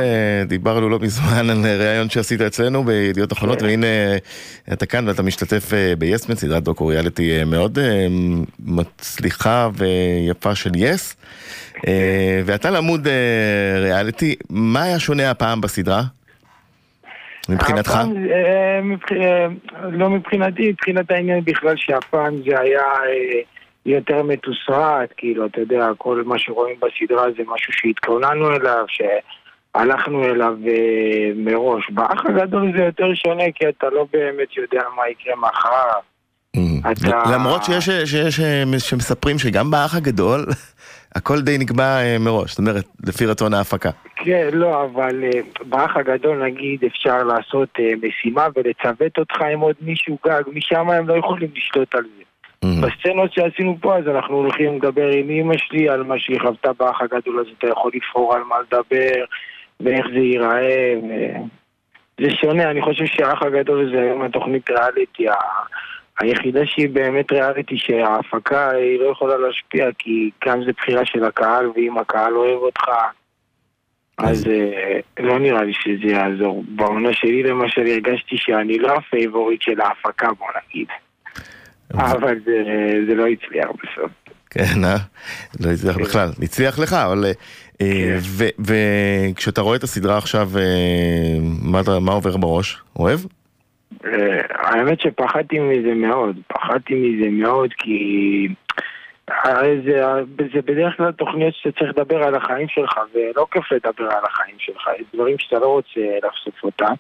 דיברנו 0.47 0.89
לא 0.89 0.99
מזמן 0.99 1.51
על 1.51 1.67
ראיון 1.81 2.11
שעשית 2.11 2.41
אצלנו 2.41 2.85
בידיעות 2.85 3.33
אחרונות, 3.33 3.59
כן. 3.59 3.65
והנה 3.65 3.87
אתה 4.73 4.87
כאן 4.87 5.09
ואתה 5.09 5.23
משתתף 5.23 5.71
ביסמן, 5.99 6.35
סדרת 6.35 6.63
דוקו 6.63 6.87
ריאליטי 6.87 7.45
מאוד 7.45 7.79
מצליחה 8.65 9.69
ויפה 9.75 10.55
של 10.55 10.71
יס. 10.77 11.17
אה, 11.17 11.25
ואתה 12.45 12.71
לעמוד 12.71 13.07
אה, 13.07 13.13
ריאליטי, 13.81 14.35
מה 14.51 14.83
היה 14.83 14.99
שונה 14.99 15.31
הפעם 15.31 15.61
בסדרה? 15.61 16.03
מבחינתך? 17.49 17.91
הפעם, 17.91 18.17
אה, 18.31 18.81
מבח- 18.83 19.13
לא 19.93 20.11
מבחינתי, 20.11 20.69
מבחינת 20.71 21.11
העניין 21.11 21.45
בכלל 21.45 21.75
שהפעם 21.77 22.35
זה 22.49 22.61
היה 22.61 22.81
אה, 22.81 23.41
יותר 23.87 24.23
מתוסרט, 24.23 25.09
כאילו, 25.17 25.47
אתה 25.47 25.61
יודע, 25.61 25.89
כל 25.99 26.23
מה 26.27 26.39
שרואים 26.39 26.77
בסדרה 26.77 27.25
זה 27.37 27.43
משהו 27.55 27.73
שהתכוננו 27.73 28.57
אליו, 28.57 28.85
שהלכנו 28.89 30.25
אליו 30.25 30.55
אה, 30.69 30.73
מראש. 31.37 31.91
באח 31.91 32.27
הגדול 32.27 32.73
זה 32.77 32.83
יותר 32.85 33.15
שונה, 33.15 33.45
כי 33.55 33.69
אתה 33.69 33.87
לא 33.93 34.07
באמת 34.13 34.57
יודע 34.57 34.83
מה 34.97 35.03
יקרה 35.11 35.37
מחר. 35.37 35.99
אתה- 36.93 37.23
למרות 37.35 37.65
שיש, 37.65 37.85
שיש 38.05 38.41
אה, 38.41 38.63
שמספרים 38.79 39.39
שגם 39.39 39.71
באח 39.71 39.95
הגדול 39.95 40.47
הכל 41.15 41.41
די 41.41 41.59
נקבע 41.59 42.03
אה, 42.03 42.17
מראש, 42.21 42.51
זאת 42.51 42.59
אומרת, 42.59 42.85
לפי 43.07 43.27
רצון 43.27 43.55
ההפקה. 43.55 43.91
כן, 44.17 44.49
לא, 44.53 44.85
אבל 44.85 45.25
אה, 45.25 45.41
באח 45.65 45.97
הגדול 45.97 46.45
נגיד 46.45 46.85
אפשר 46.85 47.23
לעשות 47.23 47.69
אה, 47.81 47.91
משימה 48.03 48.47
ולצוות 48.57 49.19
אותך 49.19 49.43
עם 49.53 49.61
עוד 49.61 49.77
מישהו 49.81 50.19
גג, 50.27 50.43
משם 50.53 50.91
הם 50.91 51.09
לא 51.09 51.15
יכולים 51.15 51.49
לשלוט 51.57 51.95
על 51.95 52.03
זה. 52.17 52.25
בסצנות 52.83 53.33
שעשינו 53.33 53.77
פה 53.81 53.97
אז 53.97 54.09
אנחנו 54.09 54.35
הולכים 54.37 54.77
לדבר 54.77 55.09
עם 55.09 55.31
אמא 55.31 55.55
שלי 55.57 55.89
על 55.89 56.03
מה 56.03 56.19
שהיא 56.19 56.41
חוותה 56.41 56.73
באח 56.79 57.01
הגדול, 57.01 57.41
אז 57.41 57.47
אתה 57.59 57.67
יכול 57.69 57.91
לבחור 57.95 58.35
על 58.35 58.43
מה 58.43 58.57
לדבר 58.61 59.25
ואיך 59.81 60.07
זה 60.13 60.19
ייראה. 60.19 60.95
ו... 61.03 61.13
זה 62.21 62.31
שונה, 62.31 62.71
אני 62.71 62.83
חושב 62.83 63.05
שהאח 63.07 63.43
הגדול 63.43 63.91
זה 63.95 64.01
היום 64.01 64.23
התוכנית 64.23 64.71
ריאליטי 64.71 65.27
היחידה 66.21 66.61
שהיא 66.67 66.89
באמת 66.89 67.33
ריאליטי 67.33 67.79
שההפקה 67.79 68.71
היא 68.71 69.01
לא 69.01 69.07
יכולה 69.07 69.37
להשפיע 69.37 69.89
כי 69.99 70.31
כאן 70.41 70.61
זה 70.67 70.73
בחירה 70.77 71.05
של 71.05 71.25
הקהל 71.25 71.67
ואם 71.77 71.99
הקהל 71.99 72.37
אוהב 72.37 72.59
אותך 72.59 72.85
אז 74.19 74.47
אה, 74.47 75.01
לא 75.19 75.39
נראה 75.39 75.63
לי 75.63 75.73
שזה 75.75 76.13
יעזור. 76.13 76.65
בעונה 76.69 77.13
שלי 77.13 77.43
למשל 77.43 77.81
הרגשתי 77.81 78.37
שאני 78.37 78.79
לא 78.79 78.97
ה 78.97 79.04
favorite 79.04 79.63
של 79.63 79.81
ההפקה 79.81 80.29
בוא 80.39 80.47
נגיד 80.69 80.89
אבל 81.95 82.39
זה, 83.07 83.15
לא 83.15 83.27
הצליח 83.27 83.69
בסוף. 83.71 84.11
כן, 84.51 84.85
אה? 84.85 84.97
לא 85.61 85.71
הצליח 85.71 85.99
בכלל. 85.99 86.29
הצליח 86.43 86.79
לך, 86.79 86.93
אבל... 86.93 87.25
אה, 87.25 87.33
כן. 87.81 88.19
ו- 88.21 88.55
וכשאתה 88.59 89.61
רואה 89.61 89.77
את 89.77 89.83
הסדרה 89.83 90.19
עכשיו, 90.19 90.49
אה, 90.59 92.01
מה 92.01 92.13
עובר 92.13 92.37
בראש? 92.37 92.83
אוהב? 92.99 93.19
אה, 94.07 94.41
האמת 94.51 95.01
שפחדתי 95.01 95.59
מזה 95.59 95.95
מאוד, 95.95 96.37
פחדתי 96.47 96.95
מזה 96.95 97.31
מאוד 97.31 97.71
כי 97.79 98.49
הרי 99.29 99.81
זה, 99.85 100.03
זה 100.55 100.63
בדרך 100.65 100.97
כלל 100.97 101.13
תוכניות 101.13 101.55
שאתה 101.55 101.79
צריך 101.79 101.91
לדבר 101.99 102.23
על 102.23 102.35
החיים 102.35 102.69
שלך 102.69 103.01
ולא 103.15 103.47
כיף 103.51 103.73
לדבר 103.73 104.11
על 104.11 104.25
החיים 104.25 104.57
שלך, 104.59 104.89
יש 105.01 105.07
דברים 105.15 105.39
שאתה 105.39 105.59
לא 105.59 105.67
רוצה 105.67 106.01
לחשוף 106.23 106.65
אותם 106.65 106.95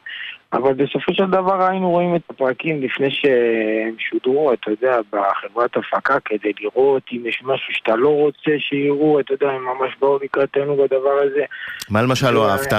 אבל 0.55 0.73
בסופו 0.73 1.15
של 1.15 1.27
דבר 1.27 1.63
היינו 1.63 1.91
רואים 1.91 2.17
את 2.17 2.23
הפרקים 2.31 2.83
לפני 2.83 3.11
שהם 3.11 3.95
שודרו, 3.99 4.53
אתה 4.53 4.71
יודע, 4.71 4.99
בחברת 5.13 5.77
הפקה 5.77 6.21
כדי 6.25 6.53
לראות 6.61 7.03
אם 7.13 7.27
יש 7.27 7.43
משהו 7.45 7.75
שאתה 7.75 7.97
לא 7.97 8.09
רוצה 8.09 8.51
שיראו, 8.59 9.21
אתה 9.21 9.33
יודע, 9.33 9.51
הם 9.51 9.65
ממש 9.65 9.97
באו 10.01 10.19
לקראתנו 10.23 10.77
בדבר 10.77 11.19
הזה. 11.23 11.45
מה 11.91 12.03
למשל 12.03 12.31
לא 12.31 12.47
אה, 12.47 12.53
אהבת, 12.53 12.73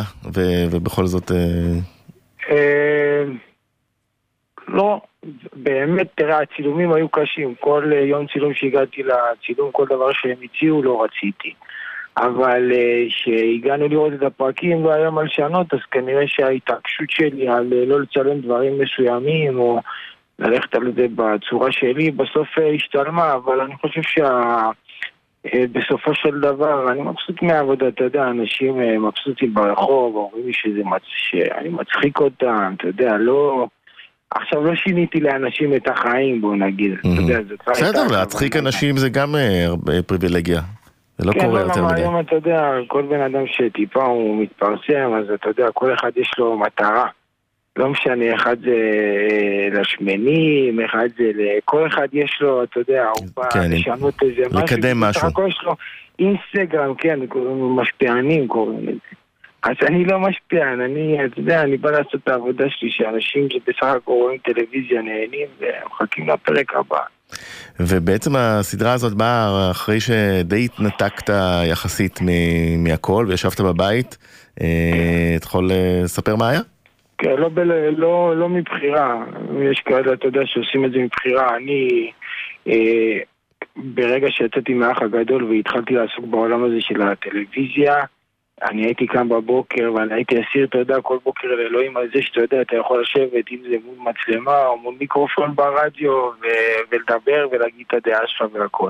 ובכל 0.72 1.06
זאת... 1.06 1.32
אה, 4.70 4.74
אה, 4.74 4.78
לא, 4.78 5.02
באמת, 5.54 6.08
תראה, 6.16 6.42
הצילומים 6.42 6.94
היו 6.94 7.10
קשים. 7.10 7.56
כל 7.60 7.92
אה, 7.94 8.00
יום 8.00 8.28
צילום 8.34 8.54
שהגעתי 8.54 9.04
לצילום, 9.04 9.72
כל 9.72 9.86
דבר 9.86 10.14
שהם 10.14 10.38
הציעו 10.44 10.84
לא 10.84 11.04
רציתי. 11.04 11.54
אבל 12.18 12.72
כשהגענו 13.10 13.88
לראות 13.88 14.14
את 14.14 14.22
הפרקים 14.22 14.86
והיה 14.86 15.10
מה 15.10 15.24
לשנות, 15.24 15.74
אז 15.74 15.80
כנראה 15.92 16.28
שההתעקשות 16.28 17.10
שלי 17.10 17.50
על 17.50 17.74
אה, 17.74 17.86
לא 17.86 18.02
לצלם 18.02 18.42
דברים 18.42 18.80
מסוימים, 18.80 19.60
או 19.60 19.80
ללכת 20.40 20.76
על 20.76 20.92
זה 20.96 21.08
בצורה 21.16 21.72
שלי, 21.72 22.12
בסוף 22.12 22.48
אה, 22.60 22.74
השתלמה, 22.76 23.34
אבל 23.34 23.62
אני 23.62 23.76
חושב 23.76 24.02
שה... 24.02 24.70
אה, 25.54 25.64
בסופו 25.72 26.16
של 26.16 26.40
דבר, 26.40 26.92
אני 26.92 27.02
מבסוט 27.02 27.42
מהעבודה, 27.42 27.88
אתה 27.88 28.04
יודע, 28.04 28.28
אנשים 28.28 28.82
אה, 28.82 28.98
מבסוטים 29.00 29.54
ברחוב, 29.54 30.16
אומרים 30.16 30.46
לי 30.48 30.54
שזה 30.54 30.84
מצ... 30.84 31.02
שאני 31.06 31.70
מצחיק 31.70 32.20
אותם, 32.20 32.74
אתה 32.78 32.88
יודע, 32.88 33.18
לא... 33.18 33.68
עכשיו 34.36 34.64
לא 34.64 34.76
שיניתי 34.76 35.20
לאנשים 35.20 35.74
את 35.74 35.88
החיים, 35.88 36.42
בוא 36.42 36.56
נגיד, 36.56 36.92
בסדר. 37.70 38.08
להצחיק 38.12 38.56
אנשים 38.56 38.98
זה 38.98 39.10
גם 39.10 39.36
אה, 39.36 39.68
פריבילגיה. 40.08 40.62
זה 41.18 41.26
לא 41.28 41.32
כן, 41.32 41.40
קורה 41.40 41.62
יותר 41.62 41.86
מדי. 41.86 42.02
היום 42.02 42.20
אתה 42.20 42.36
יודע, 42.36 42.72
כל 42.88 43.02
בן 43.02 43.22
אדם 43.22 43.48
שטיפה 43.48 44.04
הוא 44.06 44.42
מתפרסם, 44.42 45.14
אז 45.20 45.26
אתה 45.34 45.50
יודע, 45.50 45.72
כל 45.74 45.94
אחד 45.94 46.12
יש 46.16 46.32
לו 46.38 46.60
מטרה. 46.60 47.06
לא 47.76 47.90
משנה, 47.90 48.36
אחד 48.36 48.56
זה 48.60 48.72
אה, 48.72 49.80
לשמנים, 49.80 50.80
אחד 50.80 51.08
זה 51.18 51.32
ל... 51.36 51.42
כל 51.66 51.88
אחד 51.88 52.08
יש 52.14 52.38
לו, 52.42 52.64
אתה 52.64 52.80
יודע, 52.80 53.08
הוא 53.20 53.28
בא 53.36 53.50
כן, 53.50 53.72
לשנות 53.72 54.24
איזה 54.24 54.42
משהו. 54.52 54.60
לקדם 54.60 55.00
משהו. 55.00 55.28
הכל 55.28 55.48
יש 55.50 55.60
לו 55.64 55.76
אינסטגרם, 56.20 56.96
כן, 56.96 57.20
משפיענים 57.76 58.48
קוראים 58.48 58.80
לזה. 58.80 59.16
אז 59.66 59.76
אני 59.88 60.06
לא 60.06 60.20
משפיען, 60.20 60.82
אני, 60.82 61.26
אתה 61.26 61.40
יודע, 61.40 61.62
אני 61.62 61.78
בא 61.78 61.92
לעשות 61.92 62.16
את 62.16 62.28
העבודה 62.28 62.66
שלי, 62.70 62.90
שאנשים 62.92 63.48
שבסך 63.50 63.84
הכל 63.84 64.12
רואים 64.12 64.38
טלוויזיה 64.38 65.02
נהנים 65.02 65.48
ומחכים 65.60 66.30
לפרק 66.30 66.74
הבא. 66.76 67.00
ובעצם 67.80 68.36
הסדרה 68.36 68.94
הזאת 68.94 69.14
באה 69.14 69.72
אחרי 69.72 70.00
שדי 70.00 70.66
התנתקת 70.66 71.30
יחסית 71.72 72.20
מ- 72.22 72.84
מהכל 72.84 73.26
וישבת 73.30 73.62
בבית. 73.62 74.18
אה, 74.62 75.36
אתה 75.38 75.46
יכול 75.46 75.72
אה, 75.72 76.00
לספר 76.04 76.36
מה 76.36 76.50
היה? 76.50 76.62
כן, 77.18 77.36
לא, 77.38 77.50
בל... 77.50 77.72
לא, 77.90 78.34
לא 78.38 78.50
מבחירה. 78.50 79.24
יש 79.72 79.80
כאלה, 79.86 80.14
אתה 80.14 80.28
יודע, 80.28 80.42
שעושים 80.46 80.86
את 80.86 80.92
זה 80.92 80.98
מבחירה. 80.98 81.56
אני, 81.56 82.12
אה, 82.68 83.20
ברגע 83.76 84.28
שיצאתי 84.32 84.74
מהאח 84.74 85.02
הגדול 85.02 85.44
והתחלתי 85.44 85.94
לעסוק 85.94 86.26
בעולם 86.26 86.64
הזה 86.64 86.78
של 86.80 87.02
הטלוויזיה, 87.02 87.96
אני 88.64 88.86
הייתי 88.86 89.08
קם 89.08 89.30
בבוקר 89.30 89.94
ואני 89.96 90.14
הייתי 90.14 90.36
אסיר 90.36 90.68
תודה 90.68 91.02
כל 91.02 91.18
בוקר 91.24 91.48
לאלוהים 91.48 91.98
על 91.98 92.08
זה 92.16 92.22
שאתה 92.22 92.42
יודע, 92.42 92.62
אתה 92.62 92.76
יכול 92.76 93.02
לשבת, 93.02 93.52
אם 93.52 93.60
זה 93.70 93.76
מול 93.86 93.96
מצלמה 94.12 94.66
או 94.66 94.78
מול 94.78 94.96
מיקרופון 95.00 95.56
ברדיו 95.56 96.12
ו- 96.12 96.82
ולדבר 96.92 97.48
ולהגיד 97.52 97.86
את 97.88 97.94
הדעה 97.94 98.22
שלך 98.28 98.48
והכל. 98.54 98.90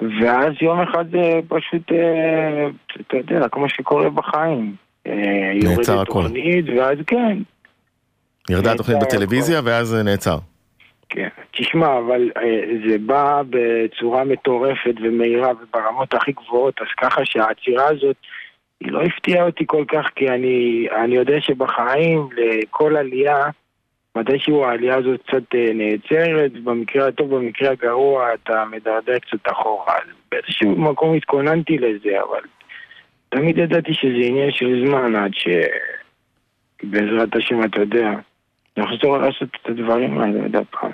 ואז 0.00 0.52
יום 0.60 0.80
אחד 0.80 1.04
זה 1.10 1.40
פשוט, 1.48 1.92
אה, 1.92 2.68
אתה 3.00 3.16
יודע, 3.16 3.48
כמו 3.48 3.68
שקורה 3.68 4.10
בחיים. 4.10 4.74
אה, 5.06 5.12
נעצר 5.54 6.00
הכל. 6.00 6.22
תוכנית, 6.22 6.64
ואז 6.76 6.98
כן, 7.06 7.38
ירדה 8.50 8.72
התוכנית 8.72 8.98
בטלוויזיה 9.02 9.60
ואז 9.64 9.94
אה, 9.94 10.02
נעצר. 10.02 10.38
כן. 11.08 11.28
תשמע, 11.50 11.98
אבל 11.98 12.30
זה 12.88 12.96
בא 12.98 13.42
בצורה 13.50 14.24
מטורפת 14.24 14.94
ומהירה 15.02 15.52
וברמות 15.62 16.14
הכי 16.14 16.32
גבוהות, 16.32 16.74
אז 16.80 16.86
ככה 17.00 17.20
שהעצירה 17.24 17.88
הזאת, 17.88 18.16
היא 18.84 18.92
לא 18.92 19.02
הפתיעה 19.02 19.46
אותי 19.46 19.64
כל 19.66 19.84
כך, 19.88 20.06
כי 20.14 20.28
אני, 20.28 20.86
אני 21.04 21.14
יודע 21.14 21.40
שבחיים, 21.40 22.28
לכל 22.36 22.96
עלייה, 22.96 23.36
מתישהו 24.16 24.64
העלייה 24.64 24.96
הזאת 24.96 25.20
קצת 25.26 25.54
אה, 25.54 25.70
נעצרת, 25.74 26.52
במקרה 26.64 27.08
הטוב, 27.08 27.34
במקרה 27.34 27.70
הגרוע, 27.70 28.34
אתה 28.34 28.64
מדרדר 28.70 29.18
קצת 29.18 29.52
אחורה. 29.52 29.94
אז 29.94 30.08
באיזשהו 30.30 30.70
מקום 30.70 31.14
התכוננתי 31.14 31.78
לזה, 31.78 32.20
אבל 32.20 32.40
תמיד 33.28 33.58
ידעתי 33.58 33.94
שזה 33.94 34.24
עניין 34.26 34.50
של 34.52 34.86
זמן 34.86 35.16
עד 35.16 35.30
שבעזרת 36.82 37.36
השם, 37.36 37.64
אתה 37.64 37.80
יודע, 37.80 38.10
נחזור 38.76 39.18
לעשות 39.18 39.48
את 39.62 39.68
הדברים 39.68 40.18
האלה 40.18 40.42
עוד 40.42 40.56
הפעם. 40.56 40.90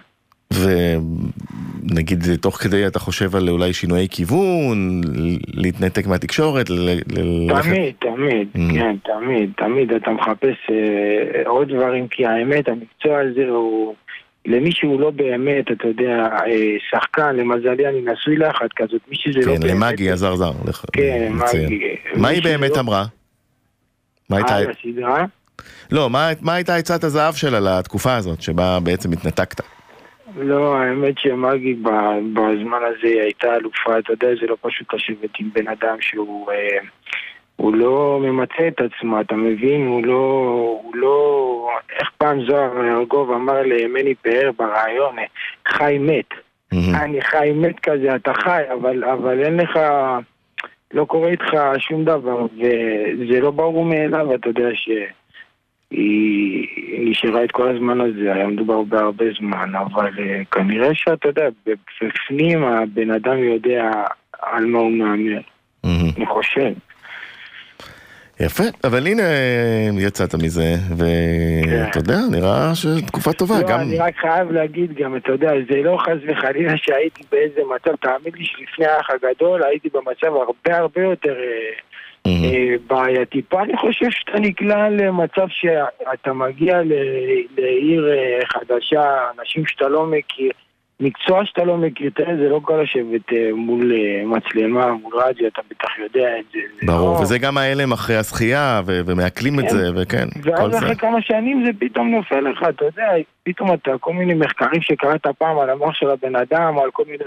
ונגיד 1.90 2.24
תוך 2.40 2.56
כדי 2.56 2.86
אתה 2.86 2.98
חושב 2.98 3.36
על 3.36 3.48
אולי 3.48 3.72
שינויי 3.72 4.08
כיוון, 4.10 5.00
להתנתק 5.54 6.06
מהתקשורת. 6.06 6.66
תמיד, 6.66 7.94
תמיד, 8.00 8.48
Mm. 8.54 8.74
כן, 8.74 8.96
תמיד, 9.04 9.50
תמיד 9.56 9.92
אתה 9.92 10.10
מחפש 10.10 10.56
אה, 10.70 11.42
עוד 11.46 11.68
דברים, 11.72 12.08
כי 12.08 12.26
האמת, 12.26 12.68
המקצוע 12.68 13.18
הזה 13.20 13.44
הוא 13.48 13.94
למי 14.46 14.72
שהוא 14.72 15.00
לא 15.00 15.10
באמת, 15.10 15.64
אתה 15.72 15.88
יודע, 15.88 16.28
אה, 16.46 16.50
שחקן, 16.90 17.36
למזלי 17.36 17.88
אני 17.88 18.00
נשוי 18.12 18.36
לאחת 18.36 18.68
כזאת, 18.76 19.00
מי 19.08 19.16
שזה 19.16 19.38
לא 19.50 19.54
כן, 19.54 19.60
באמת... 19.60 19.74
למגי 19.74 20.10
עזר 20.10 20.36
זר. 20.36 20.52
כן. 20.92 21.32
מגי. 21.32 21.78
מה 22.16 22.28
היא 22.28 22.42
באמת 22.42 22.70
לא- 22.70 22.80
אמרה? 22.80 23.04
מה 24.30 24.36
הייתה... 24.36 24.56
על 24.56 24.66
הסדרה? 24.70 25.24
לא, 25.90 26.10
מה 26.40 26.54
הייתה 26.54 26.74
עצת 26.76 27.04
הזהב 27.04 27.34
שלה 27.34 27.60
לתקופה 27.60 28.16
הזאת, 28.16 28.42
שבה 28.42 28.78
בעצם 28.80 29.12
התנתקת? 29.12 29.60
לא, 30.36 30.76
האמת 30.76 31.18
שמגי 31.18 31.74
בזמן 32.32 32.80
הזה 32.82 33.08
הייתה 33.22 33.56
אלופה, 33.56 33.98
אתה 33.98 34.12
יודע, 34.12 34.28
זה 34.40 34.46
לא 34.46 34.56
פשוט 34.60 34.94
לשבת 34.94 35.30
עם 35.38 35.50
בן 35.52 35.68
אדם 35.68 35.96
שהוא 36.00 36.50
אה, 36.52 36.78
הוא 37.56 37.74
לא 37.74 38.20
ממצה 38.22 38.68
את 38.68 38.80
עצמו, 38.80 39.20
אתה 39.20 39.34
מבין? 39.34 39.86
הוא 39.86 40.06
לא, 40.06 40.12
הוא 40.82 40.96
לא, 40.96 41.70
איך 42.00 42.10
פעם 42.18 42.46
זוהר 42.46 42.98
ארגוב 42.98 43.32
אמר 43.32 43.62
למני 43.62 44.14
פאר 44.14 44.50
ברעיון, 44.58 45.16
חי 45.68 45.98
מת. 46.00 46.28
מהמם. 46.72 46.94
אני 46.94 47.22
חי 47.22 47.52
מת 47.54 47.80
כזה, 47.80 48.14
אתה 48.14 48.34
חי, 48.34 48.62
אבל, 48.72 49.04
אבל 49.04 49.44
אין 49.44 49.56
לך, 49.56 49.78
לא 50.94 51.04
קורה 51.04 51.28
איתך 51.28 51.56
שום 51.78 52.04
דבר, 52.04 52.46
וזה 52.56 53.40
לא 53.40 53.50
ברור 53.50 53.84
מאליו, 53.84 54.34
אתה 54.34 54.48
יודע 54.48 54.68
שהיא 55.92 57.10
נשארה 57.10 57.44
את 57.44 57.52
כל 57.52 57.68
הזמן 57.76 58.00
הזה, 58.00 58.34
היה 58.34 58.46
מדובר 58.46 58.82
בהרבה 58.82 59.24
זמן, 59.38 59.72
אבל 59.74 60.10
אה, 60.18 60.44
כנראה 60.50 60.94
שאתה 60.94 61.28
יודע, 61.28 61.48
בפנים 61.66 62.64
הבן 62.64 63.10
אדם 63.10 63.38
יודע 63.38 63.90
על 64.38 64.64
מה 64.64 64.78
הוא 64.78 64.92
מהמר. 64.92 65.40
אני 65.84 66.26
חושב. 66.26 66.72
יפה, 68.40 68.64
אבל 68.84 69.06
הנה 69.06 69.22
יצאת 69.98 70.34
מזה, 70.34 70.74
ואתה 70.96 71.98
יודע, 71.98 72.18
נראה 72.30 72.74
שתקופה 72.74 73.32
טובה, 73.32 73.54
כן. 73.54 73.62
לא, 73.62 73.68
גם... 73.68 73.80
אני 73.80 73.98
רק 73.98 74.16
חייב 74.16 74.50
להגיד 74.50 74.94
גם, 74.94 75.16
אתה 75.16 75.32
יודע, 75.32 75.50
זה 75.70 75.82
לא 75.82 75.98
חס 76.00 76.18
וחלילה 76.28 76.72
שהייתי 76.76 77.22
באיזה 77.32 77.60
מצב, 77.74 77.96
תאמין 77.96 78.32
לי 78.34 78.44
שלפני 78.44 78.86
האח 78.86 79.08
הגדול 79.10 79.62
הייתי 79.64 79.88
במצב 79.94 80.34
הרבה 80.34 80.78
הרבה 80.78 81.02
יותר. 81.02 81.32
אה, 81.32 81.87
בעייתי. 82.86 83.42
פה 83.48 83.62
אני 83.62 83.76
חושב 83.76 84.06
שאתה 84.10 84.38
נקלע 84.40 84.88
למצב 84.88 85.46
שאתה 85.48 86.32
מגיע 86.32 86.80
לעיר 87.58 88.08
אה, 88.08 88.46
חדשה, 88.46 89.18
אנשים 89.38 89.66
שאתה 89.66 89.88
לא 89.88 90.06
מכיר, 90.06 90.50
מקצוע 91.00 91.44
שאתה 91.44 91.64
לא 91.64 91.76
מכיר, 91.76 92.10
תראה, 92.14 92.36
זה 92.36 92.48
לא 92.48 92.60
קל 92.64 92.82
לשבת 92.82 93.32
אה, 93.32 93.50
מול 93.54 93.92
אה, 93.92 94.22
מצלמה, 94.26 94.92
מול 94.92 95.14
רדיו, 95.16 95.46
אתה 95.48 95.62
בטח 95.70 95.98
יודע 95.98 96.38
את 96.38 96.44
זה. 96.52 96.86
ברור, 96.86 97.14
לא- 97.14 97.20
וזה 97.20 97.38
גם 97.38 97.58
ההלם 97.58 97.92
אחרי 97.92 98.16
הזכייה, 98.16 98.82
ומעכלים 98.86 99.60
את 99.60 99.64
כן. 99.64 99.70
זה, 99.70 99.90
וכן, 99.96 100.28
כל 100.42 100.50
ואז 100.50 100.72
זה. 100.72 100.78
אחרי 100.78 100.96
כמה 100.96 101.22
שנים 101.22 101.64
זה 101.66 101.70
פתאום 101.78 102.10
נופל 102.10 102.40
לך, 102.40 102.62
אתה 102.68 102.84
יודע, 102.84 103.08
פתאום 103.42 103.74
אתה, 103.74 103.90
כל 104.00 104.12
מיני 104.12 104.34
מחקרים 104.34 104.82
שקראת 104.82 105.26
פעם 105.38 105.58
על 105.58 105.70
המוח 105.70 105.94
של 105.94 106.10
הבן 106.10 106.36
אדם, 106.36 106.78
על 106.78 106.90
כל 106.92 107.02
מיני 107.06 107.24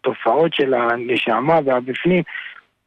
תופעות 0.00 0.54
של 0.54 0.74
הנשמה 0.74 1.58
והבפנים, 1.64 2.22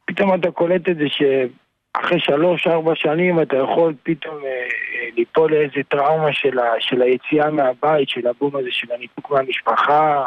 פתאום 0.04 0.34
אתה 0.34 0.50
קולט 0.50 0.88
את 0.88 0.96
זה 0.96 1.04
שאחרי 1.08 2.20
שלוש-ארבע 2.20 2.94
שנים 2.94 3.42
אתה 3.42 3.56
יכול 3.56 3.94
פתאום 4.02 4.44
אה, 4.44 4.48
אה, 4.48 5.08
ליפול 5.16 5.50
לאיזה 5.50 5.82
טראומה 5.88 6.32
של, 6.32 6.58
ה, 6.58 6.72
של 6.78 7.02
היציאה 7.02 7.50
מהבית, 7.50 8.08
של 8.08 8.26
הבום 8.26 8.56
הזה, 8.56 8.68
של 8.70 8.92
הניתוק 8.92 9.30
מהמשפחה, 9.30 10.26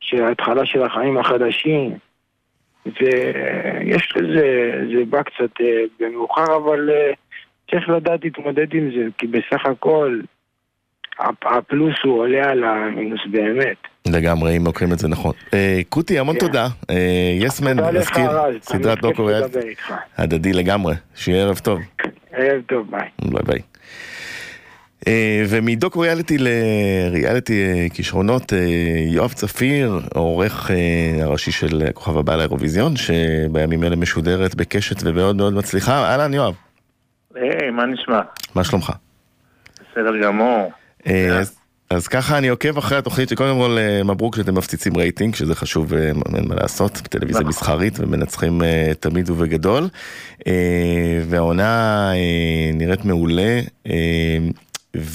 של 0.00 0.24
ההתחלה 0.24 0.66
של 0.66 0.82
החיים 0.82 1.18
החדשים. 1.18 1.98
ויש 2.86 4.16
לזה, 4.16 4.72
זה 4.92 5.04
בא 5.08 5.22
קצת 5.22 5.60
אה, 5.60 5.82
במאוחר, 6.00 6.56
אבל 6.56 6.90
אה, 6.90 7.12
צריך 7.70 7.88
לדעת 7.88 8.24
להתמודד 8.24 8.74
עם 8.74 8.90
זה, 8.90 9.04
כי 9.18 9.26
בסך 9.26 9.66
הכל 9.66 10.20
הפלוס 11.42 11.94
הוא 12.04 12.18
עולה 12.18 12.50
על 12.50 12.64
המינוס 12.64 13.20
באמת. 13.30 13.76
לגמרי, 14.06 14.56
אם 14.56 14.64
לוקחים 14.64 14.92
את 14.92 14.98
זה 14.98 15.08
נכון. 15.08 15.32
אה, 15.54 15.80
קוטי, 15.88 16.18
המון 16.18 16.34
כן. 16.34 16.40
תודה. 16.40 16.66
אה, 16.90 17.32
יסמן, 17.38 17.78
לך 17.78 17.94
נזכיר, 17.94 18.30
סדרת 18.62 19.00
דוקו 19.00 19.28
איתך. 19.68 19.94
הדדי 20.18 20.52
לגמרי. 20.52 20.94
שיהיה 21.14 21.42
ערב 21.42 21.58
טוב. 21.58 21.80
ערב 22.32 22.62
טוב, 22.66 22.90
ביי. 22.90 23.08
ביי 23.18 23.42
ביי. 23.46 23.60
אה, 25.08 25.42
ומדוקו 25.48 26.00
ריאליטי 26.00 26.36
לריאליטי 26.38 27.64
אה, 27.64 27.86
כישרונות, 27.94 28.52
אה, 28.52 28.58
יואב 29.06 29.32
צפיר, 29.32 30.00
העורך 30.14 30.70
אה, 30.70 31.24
הראשי 31.24 31.52
של 31.52 31.82
הכוכב 31.88 32.18
הבא 32.18 32.36
לאירוויזיון, 32.36 32.96
שבימים 32.96 33.84
אלה 33.84 33.96
משודרת 33.96 34.54
בקשת 34.54 34.96
ומאוד 35.04 35.36
מאוד 35.36 35.54
מצליחה. 35.54 35.92
אהלן 35.92 36.34
יואב, 36.34 36.54
היי, 37.34 37.70
מה 37.70 37.86
נשמע? 37.86 38.20
מה 38.54 38.64
שלומך? 38.64 38.92
בסדר 39.90 40.22
גמור. 40.22 40.70
אה, 41.06 41.38
אז- 41.38 41.56
אז 41.90 42.08
ככה 42.08 42.38
אני 42.38 42.48
עוקב 42.48 42.78
אחרי 42.78 42.98
התוכנית 42.98 43.28
שקודם 43.28 43.56
כל 43.58 43.76
אה, 43.78 44.02
מברוק 44.02 44.36
שאתם 44.36 44.54
מפציצים 44.54 44.96
רייטינג, 44.96 45.34
שזה 45.34 45.54
חשוב, 45.54 45.94
אה, 45.94 46.06
אין 46.36 46.48
מה 46.48 46.54
לעשות, 46.54 47.00
בטלוויזיה 47.04 47.40
נכון. 47.40 47.48
מסחרית 47.48 47.94
ומנצחים 48.00 48.62
תמיד 49.00 49.30
ובגדול. 49.30 49.88
והעונה 51.28 52.12
נראית 52.74 53.04
מעולה. 53.04 53.60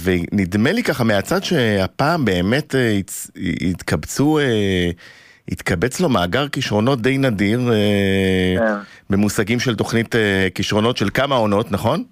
ונדמה 0.03 0.71
לי 0.71 0.83
ככה 0.83 1.03
מהצד 1.03 1.43
שהפעם 1.43 2.25
באמת 2.25 2.75
התקבצו, 3.69 4.39
התקבץ 5.51 5.99
לו 5.99 6.09
מאגר 6.09 6.47
כישרונות 6.47 7.01
די 7.01 7.17
נדיר 7.17 7.59
כן. 8.57 8.73
במושגים 9.09 9.59
של 9.59 9.75
תוכנית 9.75 10.15
כישרונות 10.55 10.97
של 10.97 11.09
כמה 11.13 11.35
עונות, 11.35 11.71
נכון? 11.71 12.03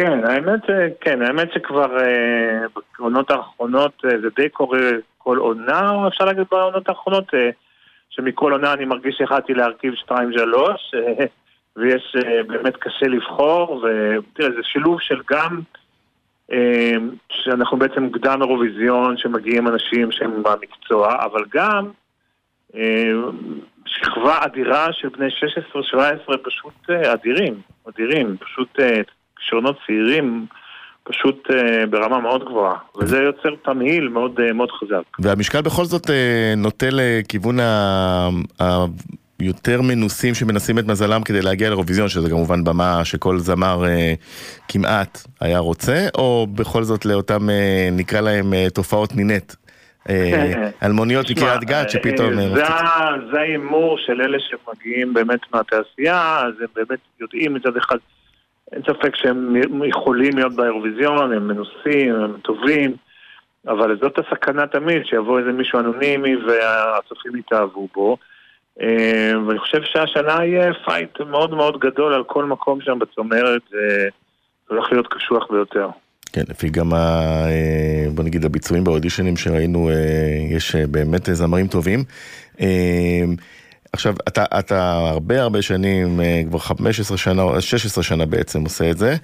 כן, 0.00 0.24
האמת, 0.24 0.60
ש- 0.66 0.92
כן, 1.00 1.22
האמת 1.22 1.52
שכבר 1.52 1.98
אה, 1.98 2.66
בעונות 2.98 3.30
האחרונות 3.30 3.92
אה, 4.04 4.10
זה 4.20 4.28
די 4.36 4.48
קורה 4.48 4.90
כל 5.18 5.38
עונה, 5.38 5.90
או 5.90 6.08
אפשר 6.08 6.24
להגיד 6.24 6.44
בעונות 6.50 6.88
האחרונות, 6.88 7.34
אה, 7.34 7.50
שמכל 8.10 8.52
עונה 8.52 8.72
אני 8.72 8.84
מרגיש 8.84 9.14
שהחלטתי 9.18 9.54
להרכיב 9.54 9.94
2-3, 9.94 10.12
אה, 10.94 11.24
ויש 11.76 12.16
אה, 12.16 12.42
באמת 12.42 12.76
קשה 12.76 13.06
לבחור, 13.06 13.84
ותראה, 13.84 14.50
זה 14.50 14.62
שילוב 14.62 15.00
של 15.00 15.20
גם, 15.30 15.60
אה, 16.52 16.92
שאנחנו 17.32 17.76
בעצם 17.76 18.10
קדם 18.10 18.42
אירוויזיון, 18.42 19.16
שמגיעים 19.16 19.68
אנשים 19.68 20.12
שהם 20.12 20.42
במקצוע, 20.42 21.24
אבל 21.24 21.44
גם 21.54 21.90
אה, 22.74 23.12
שכבה 23.86 24.38
אדירה 24.44 24.92
של 24.92 25.08
בני 25.08 25.28
16-17 26.28 26.36
פשוט 26.44 26.90
אה, 26.90 27.12
אדירים, 27.12 27.60
אדירים, 27.88 28.36
פשוט 28.36 28.80
אה, 28.80 29.00
כישרונות 29.40 29.76
צעירים, 29.86 30.46
פשוט 31.04 31.48
אה, 31.50 31.86
ברמה 31.86 32.20
מאוד 32.20 32.44
גבוהה, 32.44 32.74
וזה 33.00 33.18
יוצר 33.18 33.48
תמהיל 33.64 34.08
מאוד, 34.08 34.40
אה, 34.40 34.52
מאוד 34.52 34.68
חזק. 34.70 35.02
והמשקל 35.18 35.60
בכל 35.60 35.84
זאת 35.84 36.10
אה, 36.10 36.54
נוטה 36.56 36.86
לכיוון 36.90 37.60
ה- 37.60 38.28
היותר 39.40 39.80
מנוסים 39.82 40.34
שמנסים 40.34 40.78
את 40.78 40.86
מזלם 40.86 41.22
כדי 41.22 41.42
להגיע 41.42 41.68
לאירוויזיון, 41.68 42.08
שזה 42.08 42.30
כמובן 42.30 42.64
במה 42.64 43.04
שכל 43.04 43.38
זמר 43.38 43.84
אה, 43.86 44.14
כמעט 44.68 45.18
היה 45.40 45.58
רוצה, 45.58 46.06
או 46.18 46.46
בכל 46.54 46.82
זאת 46.82 47.04
לאותם, 47.04 47.50
אה, 47.50 47.88
נקרא 47.92 48.20
להם 48.20 48.54
אה, 48.54 48.66
תופעות 48.74 49.16
נינט. 49.16 49.54
אה, 50.08 50.52
אלמוניות 50.86 51.30
מקריית 51.30 51.64
גת 51.64 51.90
שפתאום... 51.90 52.38
אה, 52.38 52.44
אה, 52.44 52.48
זה 52.54 52.60
רוצים- 52.62 52.64
ה- 52.86 53.32
זה 53.32 53.40
ההימור 53.40 53.98
של 54.06 54.20
אלה 54.20 54.38
שמגיעים 54.40 55.14
באמת 55.14 55.40
מהתעשייה, 55.54 56.38
אז 56.38 56.52
הם 56.60 56.66
באמת 56.76 56.98
יודעים 57.20 57.54
מצד 57.54 57.76
אחד, 57.76 57.96
אין 58.72 58.82
ספק 58.82 59.16
שהם 59.16 59.56
יכולים 59.84 60.36
להיות 60.36 60.54
באירוויזיון, 60.54 61.32
הם 61.32 61.48
מנוסים, 61.48 62.14
הם 62.14 62.36
טובים, 62.42 62.96
אבל 63.68 63.98
זאת 64.02 64.18
הסכנה 64.18 64.66
תמיד, 64.66 65.02
שיבוא 65.04 65.38
איזה 65.38 65.52
מישהו 65.52 65.78
אנונימי 65.78 66.36
והצופים 66.36 67.36
יתאהבו 67.36 67.88
בו. 67.94 68.16
אה, 68.80 69.32
ואני 69.46 69.58
חושב 69.58 69.82
שהשנה 69.84 70.44
יהיה 70.44 70.72
פייט 70.84 71.20
מאוד 71.20 71.50
מאוד 71.50 71.80
גדול 71.80 72.14
על 72.14 72.24
כל 72.24 72.44
מקום 72.44 72.80
שם 72.80 72.98
בצומרת, 72.98 73.62
זה 73.70 74.08
הולך 74.68 74.92
להיות 74.92 75.06
קשוח 75.06 75.50
ביותר. 75.50 75.88
כן, 76.32 76.42
לפי 76.48 76.68
גם, 76.68 76.92
ה, 76.92 76.96
אה, 77.46 78.10
בוא 78.14 78.24
נגיד, 78.24 78.44
הביצועים 78.44 78.84
באודישנים 78.84 79.36
שראינו, 79.36 79.88
אה, 79.88 80.56
יש 80.56 80.76
באמת 80.76 81.26
זמרים 81.26 81.66
טובים. 81.66 82.04
עכשיו, 83.92 84.14
אתה, 84.28 84.44
אתה 84.58 84.92
הרבה 84.92 85.42
הרבה 85.42 85.62
שנים, 85.62 86.20
אה, 86.20 86.42
כבר 86.48 86.58
15 86.58 87.18
שנה, 87.18 87.60
16 87.60 88.04
שנה 88.04 88.26
בעצם 88.26 88.64
עושה 88.64 88.90
את 88.90 88.98
זה, 88.98 89.16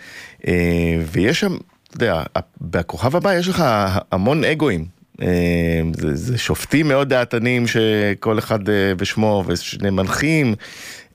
אה, 0.47 0.99
ויש 1.13 1.41
שם, 1.41 1.57
אתה 1.97 2.05
יודע, 2.05 2.23
בכוכב 2.61 3.17
הבא 3.17 3.35
יש 3.35 3.49
לך 3.49 3.65
המון 4.13 4.45
אגואים. 4.45 4.85
אה, 5.23 5.27
זה, 5.97 6.15
זה 6.15 6.39
שופטים 6.39 6.89
מאוד 6.89 7.09
דעתנים 7.09 7.67
שכל 7.67 8.39
אחד 8.39 8.59
בשמו 8.97 9.45
ושני 9.47 9.91
מנחים. 9.91 10.55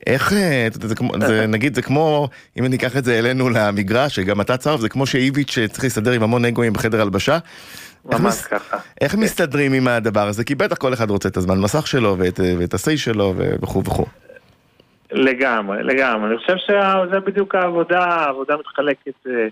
איך, 0.06 0.34
זה 0.82 0.94
כמו, 0.94 1.12
זה, 1.26 1.46
נגיד, 1.54 1.74
זה 1.74 1.82
כמו, 1.82 2.28
אם 2.58 2.64
ניקח 2.64 2.96
את 2.96 3.04
זה 3.04 3.18
אלינו 3.18 3.48
למגרש, 3.48 4.14
שגם 4.14 4.40
אתה 4.40 4.56
צהוב, 4.56 4.80
זה 4.80 4.88
כמו 4.88 5.06
שאיביץ' 5.06 5.58
צריך 5.72 5.84
להסתדר 5.84 6.12
עם 6.12 6.22
המון 6.22 6.44
אגואים 6.44 6.72
בחדר 6.72 7.00
הלבשה. 7.00 7.38
איך 8.10 8.20
ממש 8.20 8.26
מס- 8.26 8.46
ככה. 8.46 8.76
איך 9.00 9.14
מסתדרים 9.14 9.72
עם 9.72 9.88
הדבר 9.88 10.28
הזה? 10.28 10.44
כי 10.44 10.54
בטח 10.54 10.76
כל 10.76 10.92
אחד 10.92 11.10
רוצה 11.10 11.28
את 11.28 11.36
הזמן 11.36 11.58
מסך 11.60 11.86
שלו 11.86 12.14
ואת, 12.18 12.40
ואת 12.58 12.74
ה-say 12.74 12.96
שלו 12.96 13.34
וכו' 13.36 13.84
וכו'. 13.84 14.06
לגמרי, 15.12 15.82
לגמרי. 15.82 16.30
אני 16.30 16.38
חושב 16.38 16.56
שזה 16.56 17.20
בדיוק 17.20 17.54
העבודה, 17.54 18.04
העבודה 18.04 18.56
מתחלקת 18.56 19.26
אה, 19.26 19.48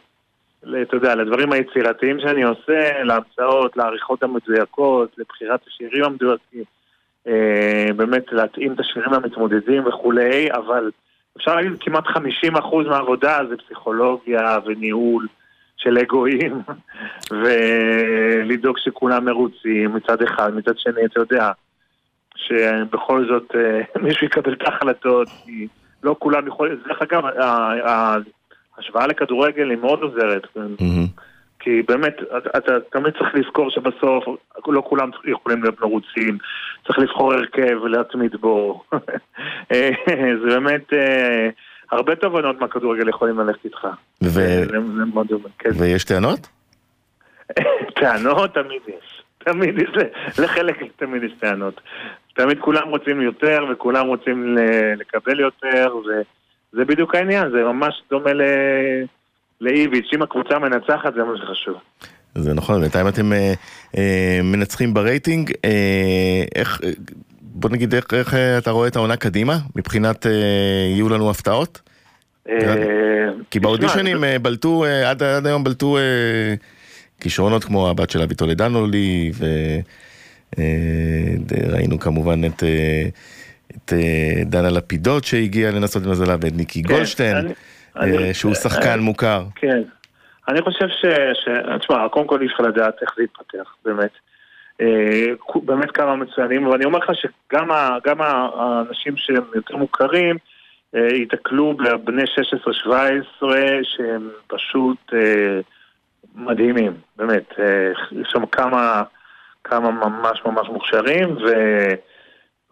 אתה 0.82 0.96
יודע, 0.96 1.14
לדברים 1.14 1.52
היצירתיים 1.52 2.20
שאני 2.20 2.42
עושה, 2.42 3.02
להמצאות, 3.02 3.76
לעריכות 3.76 4.22
המדויקות, 4.22 5.10
לבחירת 5.18 5.60
השירים 5.66 6.04
המדויקים, 6.04 6.64
אה, 7.26 7.86
באמת 7.96 8.24
להתאים 8.32 8.72
את 8.72 8.80
השירים 8.80 9.12
המתמודדים 9.12 9.86
וכולי, 9.86 10.48
אבל 10.52 10.90
אפשר 11.36 11.54
להגיד 11.54 11.72
כמעט 11.80 12.04
50% 12.06 12.88
מהעבודה 12.88 13.38
זה 13.48 13.54
פסיכולוגיה 13.56 14.58
וניהול 14.66 15.26
של 15.82 15.98
אגואים, 15.98 16.62
ולדאוג 17.40 18.78
שכולם 18.78 19.24
מרוצים 19.24 19.94
מצד 19.94 20.22
אחד, 20.22 20.54
מצד 20.54 20.78
שני, 20.78 21.04
אתה 21.04 21.20
יודע, 21.20 21.50
שבכל 22.36 23.26
זאת 23.28 23.54
אה, 23.54 23.80
מישהו 24.04 24.26
יקבל 24.26 24.52
את 24.52 24.62
ההחלטות, 24.68 25.28
כי 25.44 25.66
לא 26.02 26.16
כולם 26.18 26.46
יכולים, 26.46 26.76
דרך 26.88 27.02
אגב, 27.02 27.22
ההשוואה 28.76 29.06
לכדורגל 29.06 29.70
היא 29.70 29.78
מאוד 29.78 30.02
עוזרת. 30.02 30.46
כי 31.62 31.82
באמת, 31.88 32.16
אתה, 32.38 32.58
אתה 32.58 32.72
תמיד 32.92 33.12
צריך 33.18 33.34
לזכור 33.34 33.70
שבסוף 33.70 34.24
לא 34.66 34.82
כולם 34.86 35.10
יכולים 35.24 35.62
להיות 35.62 35.80
מרוצים, 35.80 36.38
צריך 36.86 36.98
לבחור 36.98 37.32
הרכב 37.32 37.82
ולהתמיד 37.82 38.36
בו. 38.36 38.82
אה, 39.72 39.90
זה 40.42 40.46
באמת, 40.46 40.92
אה, 40.92 41.48
הרבה 41.90 42.16
תובנות 42.16 42.60
מהכדורגל 42.60 43.08
יכולים 43.08 43.38
ללכת 43.38 43.64
איתך. 43.64 43.88
ו- 44.22 44.28
זה, 44.30 44.64
זה 44.70 45.04
מאוד 45.14 45.26
דומה, 45.26 45.48
כן. 45.58 45.70
ויש 45.78 46.04
טענות? 46.04 46.48
טענות 48.00 48.54
תמיד 48.54 48.82
יש. 48.88 49.22
תמיד 49.38 49.78
יש, 49.78 49.88
לחלק 50.38 50.76
תמיד 50.96 51.22
יש 51.22 51.32
טענות. 51.40 51.80
תמיד 52.34 52.58
כולם 52.60 52.88
רוצים 52.88 53.20
יותר 53.20 53.64
וכולם 53.72 54.06
רוצים 54.06 54.56
לקבל 54.96 55.40
יותר, 55.40 55.94
וזה 55.96 56.84
בדיוק 56.84 57.14
העניין, 57.14 57.50
זה 57.50 57.64
ממש 57.64 58.02
דומה 58.10 58.32
ל... 58.32 58.42
לאיביץ', 59.60 60.10
אם 60.14 60.22
הקבוצה 60.22 60.58
מנצחת 60.58 61.14
זה 61.14 61.24
מה 61.24 61.36
שחשוב. 61.36 61.74
זה 62.34 62.54
נכון, 62.54 62.80
בינתיים 62.80 63.08
אתם 63.08 63.32
אה, 63.32 63.52
אה, 63.96 64.40
מנצחים 64.42 64.94
ברייטינג. 64.94 65.52
אה, 65.64 66.44
איך, 66.54 66.80
בוא 67.54 67.70
נגיד, 67.70 67.94
איך, 67.94 68.04
איך 68.12 68.34
אה, 68.34 68.58
אתה 68.58 68.70
רואה 68.70 68.88
את 68.88 68.96
העונה 68.96 69.16
קדימה? 69.16 69.58
מבחינת 69.76 70.26
אה, 70.26 70.32
יהיו 70.94 71.08
לנו 71.08 71.30
הפתעות? 71.30 71.80
אה, 72.48 72.56
כי 73.50 73.58
תשמע, 73.58 73.62
באודישנים 73.62 74.24
אה, 74.24 74.38
בלטו, 74.38 74.84
אה, 74.84 75.10
עד, 75.10 75.22
עד 75.22 75.46
היום 75.46 75.64
בלטו 75.64 75.98
אה, 75.98 76.02
כישרונות 77.20 77.64
כמו 77.64 77.90
הבת 77.90 78.10
של 78.10 78.22
אבי 78.22 78.34
טולדנו 78.34 78.86
לי, 78.86 79.32
וראינו 80.58 81.98
כמובן 81.98 82.44
את, 82.44 82.62
אה, 82.62 83.04
את 83.76 83.92
אה, 83.92 84.44
דנה 84.44 84.70
לפידות 84.70 85.24
שהגיעה 85.24 85.70
לנסות 85.72 86.02
את 86.02 86.08
מזלה, 86.08 86.36
ואת 86.40 86.52
ניקי 86.56 86.82
כן, 86.82 86.88
גולדשטיין, 86.94 87.36
אני- 87.36 87.52
אה, 87.96 88.02
אני- 88.02 88.34
שהוא 88.34 88.50
אה, 88.50 88.56
שחקן 88.56 89.00
מוכר. 89.00 89.44
כן. 89.54 89.82
אני 90.48 90.62
חושב 90.62 90.88
ש... 90.88 91.06
ש... 91.44 91.48
תשמע, 91.80 92.08
קודם 92.08 92.26
כל 92.26 92.40
אי 92.42 92.46
אפשר 92.46 92.62
לדעת 92.62 92.94
איך 93.02 93.10
זה 93.16 93.22
יתפתח, 93.22 93.74
באמת. 93.84 94.10
אה, 94.80 95.32
באמת 95.64 95.90
כמה 95.90 96.16
מצוינים, 96.16 96.66
ואני 96.66 96.84
אומר 96.84 96.98
לך 96.98 97.10
שגם 97.14 97.70
האנשים 98.20 99.16
שהם 99.16 99.44
יותר 99.54 99.76
מוכרים 99.76 100.36
אה, 100.94 101.08
ייתקלו 101.12 101.74
בבני 101.74 102.22
16-17 103.40 103.44
שהם 103.82 104.30
פשוט 104.46 105.14
אה, 105.14 105.60
מדהימים, 106.34 106.92
באמת. 107.16 107.52
יש 108.12 108.28
שם 108.30 108.46
כמה, 108.46 109.02
כמה 109.64 109.90
ממש 109.90 110.42
ממש 110.46 110.68
מוכשרים, 110.68 111.36
ו... 111.36 111.48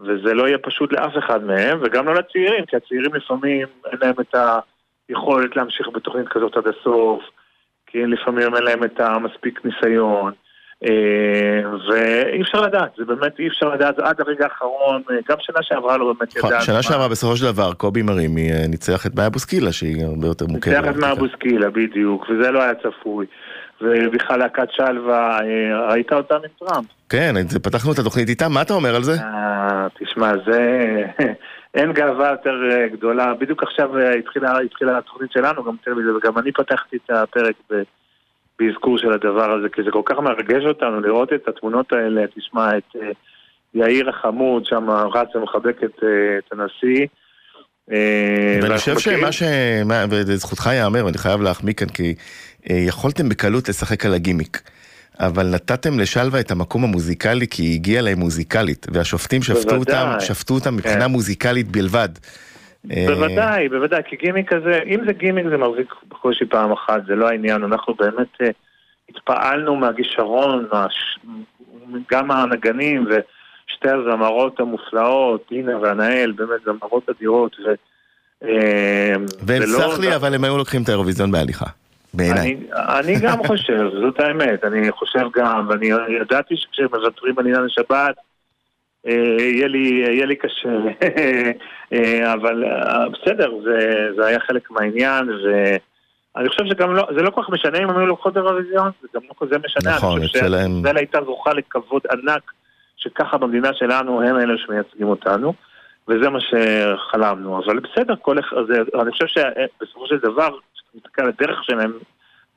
וזה 0.01 0.35
לא 0.35 0.49
יהיה 0.49 0.59
פשוט 0.59 0.93
לאף 0.93 1.13
אחד 1.19 1.45
מהם, 1.45 1.79
וגם 1.83 2.07
לא 2.07 2.15
לצעירים, 2.15 2.67
כי 2.67 2.77
הצעירים 2.77 3.15
לפעמים 3.15 3.67
אין 3.87 3.99
להם 4.03 4.15
את 4.21 4.35
היכולת 5.09 5.57
להמשיך 5.57 5.89
בתוכנית 5.89 6.29
כזאת 6.29 6.57
עד 6.57 6.67
הסוף, 6.67 7.23
כי 7.87 8.07
לפעמים 8.07 8.55
אין 8.55 8.65
להם 8.65 8.85
את 8.85 9.01
המספיק 9.01 9.65
ניסיון, 9.65 10.33
ואי 10.83 12.43
אפשר 12.43 12.61
לדעת, 12.61 12.91
זה 12.99 13.05
באמת 13.05 13.39
אי 13.39 13.49
אפשר 13.49 13.69
לדעת, 13.69 13.99
עד 13.99 14.21
הרגע 14.21 14.45
האחרון, 14.45 15.03
אה, 15.11 15.17
גם 15.29 15.37
שנה 15.41 15.59
שעברה 15.63 15.97
לא 15.97 16.13
באמת 16.13 16.37
נכון, 16.37 16.51
ידענו. 16.51 16.65
שנה 16.65 16.83
שעברה 16.83 17.09
בסופו 17.09 17.37
של 17.37 17.53
דבר 17.53 17.73
קובי 17.73 18.03
מרימי 18.03 18.53
אה, 18.53 18.67
ניצח 18.69 19.07
את 19.07 19.15
מאיה 19.17 19.31
בוסקילה 19.31 19.73
שהיא 19.73 20.05
הרבה 20.05 20.27
יותר 20.27 20.47
מוכרת. 20.47 20.75
ניצח 20.75 20.91
את 20.91 20.97
מהבוסקילה, 20.97 21.71
בדיוק, 21.71 22.27
וזה 22.31 22.51
לא 22.51 22.63
היה 22.63 22.73
צפוי. 22.75 23.27
ובכלל 23.81 24.39
להקת 24.39 24.69
שלווה, 24.71 25.39
אה, 25.41 25.89
ראית 25.91 26.13
אותם 26.13 26.35
עם 26.35 26.69
טראמפ. 26.69 26.87
כן, 27.09 27.35
פתחנו 27.63 27.93
את 27.93 27.99
התוכנית 27.99 28.29
איתם, 28.29 28.53
מה 28.53 28.63
אתה 28.63 28.75
אומר 28.75 28.97
על 28.97 29.03
זה? 29.03 29.13
אה, 29.13 29.87
תשמע, 29.99 30.33
זה... 30.47 31.05
אין 31.75 31.93
גאווה 31.93 32.31
יותר 32.31 32.55
אה, 32.71 32.89
גדולה. 32.89 33.35
בדיוק 33.35 33.63
עכשיו 33.63 33.99
אה, 33.99 34.13
התחילה, 34.15 34.59
התחילה 34.59 34.99
התוכנית 34.99 35.33
שלנו, 35.33 35.65
גם 35.65 35.77
וגם 36.17 36.39
אני 36.39 36.53
פתחתי 36.53 36.97
את 36.97 37.11
הפרק 37.11 37.55
ב... 37.71 37.75
באזכור 38.59 38.99
של 38.99 39.13
הדבר 39.13 39.53
הזה, 39.53 39.69
כי 39.69 39.83
זה 39.83 39.91
כל 39.91 40.03
כך 40.05 40.17
מרגש 40.19 40.65
אותנו 40.65 41.01
לראות 41.01 41.33
את 41.33 41.49
התמונות 41.49 41.93
האלה, 41.93 42.25
תשמע, 42.37 42.79
את 42.79 42.97
אה, 43.03 43.11
יאיר 43.75 44.09
החמוד 44.09 44.65
שם 44.67 44.91
רץ 44.91 45.37
ומחבק 45.37 45.77
את, 45.85 46.03
אה, 46.03 46.39
את 46.39 46.53
הנשיא. 46.53 47.07
אה, 47.93 48.59
ואני 48.63 48.79
חושב 48.79 48.99
שמה 48.99 49.33
ש... 49.33 49.43
ולזכותך 50.11 50.67
ייאמר, 50.67 51.05
ואני 51.05 51.19
חייב 51.19 51.43
להחמיא 51.43 51.75
כאן, 51.75 51.89
כי 51.89 52.15
יכולתם 52.65 53.29
בקלות 53.29 53.69
לשחק 53.69 54.07
על 54.07 54.15
הגימיק. 54.15 54.63
אבל 55.21 55.47
נתתם 55.47 55.99
לשלווה 55.99 56.41
את 56.41 56.51
המקום 56.51 56.85
המוזיקלי 56.85 57.47
כי 57.49 57.63
היא 57.63 57.75
הגיעה 57.75 58.03
להם 58.03 58.19
מוזיקלית, 58.19 58.87
והשופטים 58.93 59.43
שפטו 59.43 59.75
בוודאי. 59.75 60.03
אותם, 60.03 60.21
שפטו 60.21 60.55
אותם 60.55 60.77
מבחינה 60.77 61.05
כן. 61.05 61.11
מוזיקלית 61.11 61.69
בלבד. 61.69 62.09
אה, 62.91 63.05
בוודאי, 63.07 63.69
בוודאי, 63.69 64.03
כי 64.07 64.17
גימיק 64.17 64.55
כזה, 64.55 64.81
אם 64.87 65.01
זה 65.07 65.13
גימיק 65.13 65.47
זה 65.51 65.57
מחזיק 65.57 65.95
בקושי 66.09 66.45
פעם 66.45 66.73
אחת, 66.73 67.07
זה 67.07 67.15
לא 67.15 67.29
העניין, 67.29 67.63
אנחנו 67.63 67.95
באמת 67.95 68.29
אה, 68.43 68.51
התפעלנו 69.09 69.77
מהכישרון, 69.77 70.67
מהש... 70.73 71.19
גם 72.11 72.31
הנגנים 72.31 73.07
ושתי 73.07 73.89
הזמרות 73.89 74.61
המופלאות, 74.61 75.49
אינה 75.51 75.79
והנהל, 75.79 76.33
באמת 76.33 76.61
זמרות 76.65 77.09
אדירות, 77.09 77.57
ו... 77.61 77.69
אה, 78.45 79.13
והם 79.43 79.63
סלח 79.67 79.99
לי, 79.99 80.17
אבל 80.17 80.35
הם 80.35 80.45
היו 80.45 80.59
לוקחים 80.59 80.83
את 80.83 80.89
האירוויזיון 80.89 81.31
בהליכה. 81.31 81.67
בעיניי. 82.15 82.57
אני, 82.73 83.15
גם 83.21 83.43
חושב, 83.49 83.89
זאת 84.01 84.21
האמת, 84.21 84.65
אני 84.65 84.93
חושב 84.93 85.25
גם, 85.35 85.67
ואני 85.69 85.91
ידעתי 86.21 86.55
שכשמוותרים 86.57 87.39
על 87.39 87.47
עניין 87.47 87.65
השבת, 87.65 88.17
יהיה 89.39 89.69
לי, 89.69 90.05
יהיה 90.09 90.27
לי 90.27 90.37
קשה, 90.37 90.69
אה, 91.93 92.33
אבל 92.33 92.65
אה, 92.65 93.09
בסדר, 93.09 93.51
זה, 93.65 94.09
זה 94.17 94.27
היה 94.27 94.41
חלק 94.41 94.71
מהעניין, 94.71 95.29
ואני 95.29 96.49
חושב 96.49 96.65
שגם 96.67 96.95
לא, 96.95 97.09
זה 97.17 97.23
לא 97.23 97.31
כל 97.31 97.43
כך 97.43 97.51
משנה 97.51 97.79
אם 97.79 97.91
הם 97.91 97.99
היו 97.99 98.07
לוקחות 98.07 98.37
אירוויזיון, 98.37 98.91
זה 99.03 99.09
גם 99.15 99.21
לא 99.29 99.35
כזה 99.41 99.57
משנה, 99.65 99.97
נכון, 99.97 100.19
אני 100.19 100.27
חושב 100.27 100.39
שישראל 100.39 100.97
הייתה 100.97 101.19
זוכה 101.25 101.53
לכבוד 101.53 102.03
ענק, 102.13 102.53
שככה 102.97 103.39
במדינה 103.39 103.71
שלנו 103.75 104.23
הם 104.23 104.37
אלה 104.37 104.55
שמייצגים 104.67 105.07
אותנו. 105.07 105.55
וזה 106.11 106.31
מה 106.31 106.39
שחלמנו, 106.41 107.65
אבל 107.65 107.79
בסדר, 107.79 108.15
כל 108.23 108.39
אחד, 108.39 108.57
אני 109.03 109.11
חושב 109.11 109.27
שבסופו 109.27 110.07
של 110.07 110.19
דבר, 110.19 110.49
כשאתה 110.75 110.89
מסתכל 110.95 111.23
על 111.23 111.29
הדרך 111.29 111.65
שלהם 111.65 111.93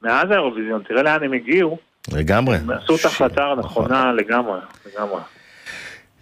מאז 0.01 0.31
האירוויזיון, 0.31 0.83
תראה 0.87 1.03
לאן 1.03 1.23
הם 1.23 1.33
הגיעו, 1.33 1.77
לגמרי. 2.13 2.57
הם 2.57 2.71
עשו 2.71 2.95
את 2.95 3.05
ההחלטה 3.05 3.53
נכון. 3.57 3.83
הנכונה 3.83 4.13
לגמרי, 4.13 4.59
לגמרי. 4.85 5.19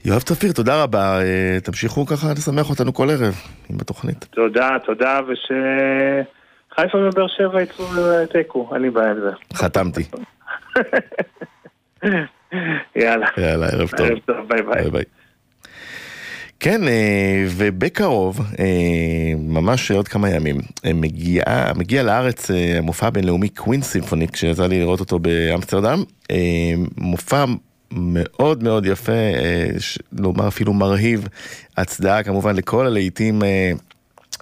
יואב 0.06 0.22
צפיר, 0.22 0.52
תודה 0.52 0.84
רבה. 0.84 1.22
אה, 1.22 1.58
תמשיכו 1.64 2.06
ככה 2.06 2.28
לשמח 2.38 2.70
אותנו 2.70 2.94
כל 2.94 3.10
ערב 3.10 3.36
עם 3.70 3.78
התוכנית. 3.82 4.24
תודה, 4.24 4.70
תודה, 4.86 5.20
ושחיפה 5.24 6.98
ובאר 6.98 7.28
שבע 7.28 7.62
יצאו 7.62 7.86
תיקו, 8.32 8.70
אין 8.74 8.82
לי 8.82 8.90
בעיה 8.90 9.12
עם 9.12 9.20
זה. 9.20 9.30
חתמתי. 9.54 10.04
יאללה. 12.96 13.28
יאללה, 13.38 13.68
ערב 13.68 13.90
טוב. 13.98 14.08
ערב 14.08 14.20
טוב, 14.26 14.36
ביי 14.48 14.62
ביי. 14.62 14.82
ביי 14.82 14.92
ביי. 14.92 15.04
כן, 16.60 16.88
אה, 16.88 17.46
ובקרוב, 17.58 18.40
אה, 18.60 19.34
ממש 19.38 19.92
עוד 19.92 20.08
כמה 20.08 20.30
ימים, 20.30 20.56
מגיע, 20.94 21.44
מגיע 21.76 22.04
לארץ 22.04 22.52
המופע 22.52 23.08
הבינלאומי 23.08 23.50
Queen 23.50 23.82
Symphonic, 23.82 24.36
שיצא 24.36 24.68
לי 24.68 24.80
לראות 24.80 25.00
אותו 25.00 25.20
באמסטרדם. 25.20 26.04
מופע 26.98 27.46
מאוד 27.92 28.64
מאוד 28.64 28.86
יפה, 28.86 29.12
אה, 29.12 29.68
לומר 30.20 30.48
אפילו 30.48 30.74
מרהיב, 30.74 31.28
הצדעה 31.78 32.24
כמובן 32.24 32.56
לכל 32.56 32.86
הלהיטים 32.86 33.44
אה, 33.44 33.72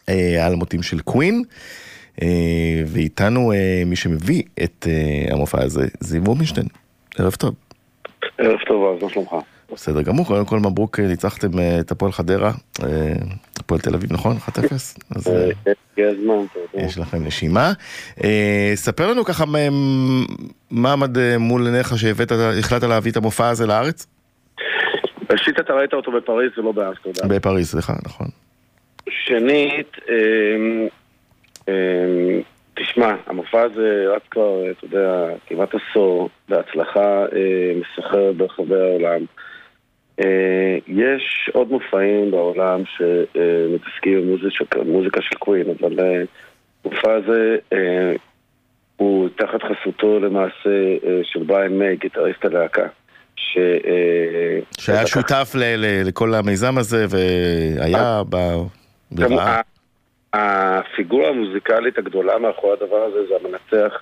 אה, 0.09 0.43
האלמותים 0.43 0.83
של 0.83 0.99
קווין. 0.99 1.43
אה, 2.21 2.81
ואיתנו 2.85 3.51
אה, 3.51 3.83
מי 3.85 3.95
שמביא 3.95 4.43
את 4.63 4.87
אה, 4.89 5.33
המופע 5.33 5.63
הזה, 5.63 5.87
זיו 5.99 6.23
רובינשטיין. 6.25 6.67
ערב 7.17 7.33
טוב. 7.33 7.55
ערב 8.37 8.59
טוב, 8.67 8.95
אז 8.95 9.03
מה 9.03 9.09
שלומך? 9.09 9.35
בסדר 9.73 10.01
גמור, 10.01 10.25
קודם 10.25 10.45
כל 10.45 10.59
מברוק, 10.59 10.99
אה, 10.99 11.07
ניצחתם 11.07 11.59
אה, 11.59 11.79
את 11.79 11.91
הפועל 11.91 12.11
חדרה, 12.11 12.51
אה, 12.83 13.13
הפועל 13.59 13.79
תל 13.81 13.93
אביב, 13.95 14.13
נכון? 14.13 14.37
1-0? 14.37 14.73
אז 15.15 15.27
אה, 15.27 15.49
הגיע 15.93 16.07
הזמן, 16.09 16.33
אתה 16.51 16.77
יודע. 16.77 16.87
יש 16.87 16.97
לכם 16.97 17.25
נשימה. 17.25 17.71
ספר 18.75 19.11
לנו 19.11 19.25
ככה 19.25 19.45
מה- 20.71 20.93
עמד 20.93 21.17
מול 21.37 21.65
עיניך 21.67 21.97
שהבאת, 21.97 22.31
החלטת 22.59 22.83
להביא 22.87 23.11
את 23.11 23.17
המופע 23.17 23.49
הזה 23.49 23.65
לארץ? 23.67 24.07
ראשית, 25.31 25.59
אתה 25.59 25.73
ראית 25.73 25.93
אותו 25.93 26.11
בפריז 26.11 26.51
ולא 26.57 26.71
באמסטרדם. 26.71 27.29
בפריז, 27.29 27.71
סליחה, 27.71 27.93
נכון. 28.05 28.27
שנית, 29.09 29.91
אמ, 30.09 30.87
אמ, 31.67 31.73
תשמע, 32.75 33.15
המופע 33.27 33.61
הזה 33.61 34.05
רץ 34.15 34.21
כבר, 34.31 34.61
אתה 34.71 34.85
יודע, 34.85 35.25
כמעט 35.47 35.69
עשור, 35.75 36.29
בהצלחה 36.49 37.25
מסחררת 37.81 38.35
ברחבי 38.37 38.75
העולם. 38.75 39.21
אה, 40.19 40.77
יש 40.87 41.49
עוד 41.53 41.71
מופעים 41.71 42.31
בעולם 42.31 42.81
שמתעסקים 42.85 44.35
במוזיקה 44.75 45.21
של 45.21 45.35
קווין, 45.39 45.65
אבל 45.81 45.99
אה, 45.99 46.21
המופע 46.85 47.13
הזה 47.13 47.55
אה, 47.73 48.13
הוא 48.97 49.29
תחת 49.35 49.59
חסותו 49.63 50.19
למעשה 50.19 50.69
אה, 51.05 51.19
של 51.23 51.43
בריין 51.43 51.79
מיי, 51.79 51.95
גיטריסט 51.95 52.45
הלהקה. 52.45 52.87
ש... 53.35 53.57
אה, 53.57 54.59
שהיה 54.79 55.01
לקח- 55.01 55.09
שותף 55.13 55.51
ל- 55.55 55.75
ל- 55.75 56.07
לכל 56.07 56.33
המיזם 56.33 56.77
הזה 56.77 57.05
והיה 57.09 58.21
ב... 58.29 58.35
ברעה. 59.11 59.61
הפיגורה 60.33 61.29
המוזיקלית 61.29 61.97
הגדולה 61.97 62.39
מאחורי 62.39 62.73
הדבר 62.73 63.03
הזה 63.03 63.17
זה 63.29 63.33
המנצח, 63.41 64.01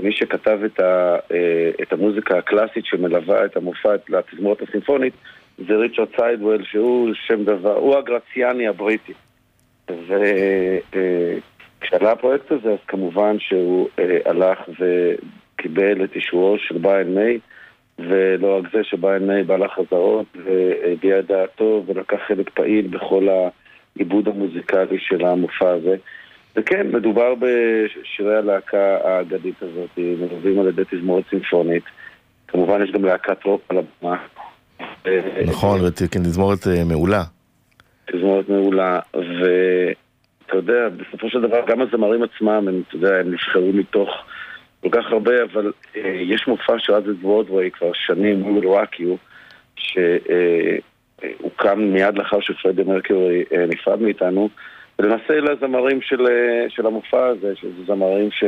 מי 0.00 0.12
שכתב 0.12 0.58
את, 0.64 0.80
ה, 0.80 1.16
אה, 1.32 1.70
את 1.82 1.92
המוזיקה 1.92 2.38
הקלאסית 2.38 2.84
שמלווה 2.86 3.44
את 3.44 3.56
המופע 3.56 3.88
לתזמורת 4.08 4.58
הסימפונית 4.62 5.14
זה 5.58 5.76
ריצ'רד 5.76 6.08
סיידוול 6.16 6.64
שהוא 6.64 7.10
שם 7.26 7.44
דבר, 7.44 7.76
הוא 7.76 7.96
הגרציאני 7.96 8.68
הבריטי. 8.68 9.12
וכשעלה 9.90 10.12
הפרויקט 12.12 12.52
הזה 12.52 12.72
אז 12.72 12.78
כמובן 12.88 13.36
שהוא 13.38 13.88
אה, 13.98 14.18
הלך 14.24 14.58
וקיבל 14.68 16.04
את 16.04 16.16
אישורו 16.16 16.58
של 16.58 16.78
בריין 16.78 17.14
מיי 17.14 17.38
ולא 17.98 18.58
רק 18.58 18.64
זה 18.72 18.84
שבריין 18.84 19.26
מיי 19.26 19.42
בא 19.42 19.56
לחזרות 19.56 20.26
והביע 20.44 21.18
את 21.18 21.26
דעתו 21.26 21.82
ולקח 21.86 22.18
חלק 22.26 22.50
פעיל 22.50 22.86
בכל 22.86 23.28
העיבוד 23.28 24.28
המוזיקלי 24.28 24.98
של 24.98 25.24
המופע 25.24 25.70
הזה. 25.70 25.96
וכן, 26.56 26.86
מדובר 26.92 27.34
בשירי 27.34 28.36
הלהקה 28.36 28.98
האגדית 29.04 29.62
הזאת, 29.62 29.90
מלווים 29.98 30.60
על 30.60 30.68
ידי 30.68 30.82
תזמורת 30.90 31.24
סימפונית. 31.30 31.84
כמובן 32.48 32.84
יש 32.84 32.90
גם 32.90 33.04
להקת 33.04 33.44
רוק 33.44 33.62
על 33.68 33.78
הבמה. 33.78 34.16
נכון, 35.46 35.80
תזמורת 36.22 36.66
אה, 36.66 36.84
מעולה. 36.84 37.22
תזמורת 38.12 38.48
מעולה, 38.48 39.00
ואתה 39.14 40.56
יודע, 40.56 40.88
בסופו 40.88 41.30
של 41.30 41.40
דבר 41.40 41.60
גם 41.66 41.80
הזמרים 41.80 42.22
עצמם, 42.22 42.68
הם, 42.68 42.82
אתה 42.88 42.96
יודע, 42.96 43.16
הם 43.16 43.32
נבחרו 43.32 43.72
מתוך 43.72 44.08
כל 44.80 44.88
כך 44.90 45.12
הרבה, 45.12 45.42
אבל 45.42 45.72
אה, 45.96 46.20
יש 46.22 46.48
מופע 46.48 46.78
של 46.78 46.94
עזת 46.94 47.22
וורדווי 47.22 47.70
כבר 47.70 47.90
שנים, 47.92 48.44
We 48.44 48.62
will 48.62 48.66
rock 48.66 49.00
you, 49.00 49.16
שהוקם 49.76 51.78
מיד 51.78 52.18
לאחר 52.18 52.40
שפרדי 52.40 52.82
מרקיורי 52.82 53.44
אה, 53.52 53.66
נפרד 53.66 54.02
מאיתנו, 54.02 54.48
ולמעשה 54.98 55.34
אלה 55.34 55.52
הזמרים 55.52 56.00
אה, 56.12 56.66
של 56.68 56.86
המופע 56.86 57.26
הזה, 57.26 57.56
שזה 57.56 57.84
זמרים 57.86 58.30
ש... 58.30 58.44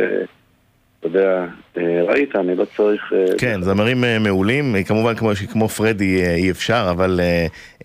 אתה 1.00 1.06
יודע, 1.08 1.44
אה, 1.76 2.02
ראית, 2.08 2.36
אני 2.36 2.54
לא 2.54 2.64
צריך... 2.64 3.12
אה, 3.12 3.38
כן, 3.38 3.62
זמרים 3.62 4.04
אה, 4.04 4.18
מעולים, 4.18 4.74
כמובן 4.86 5.14
כמו, 5.14 5.30
כמו 5.52 5.68
פרדי 5.68 6.22
אי 6.36 6.50
אפשר, 6.50 6.86
אבל 6.90 7.20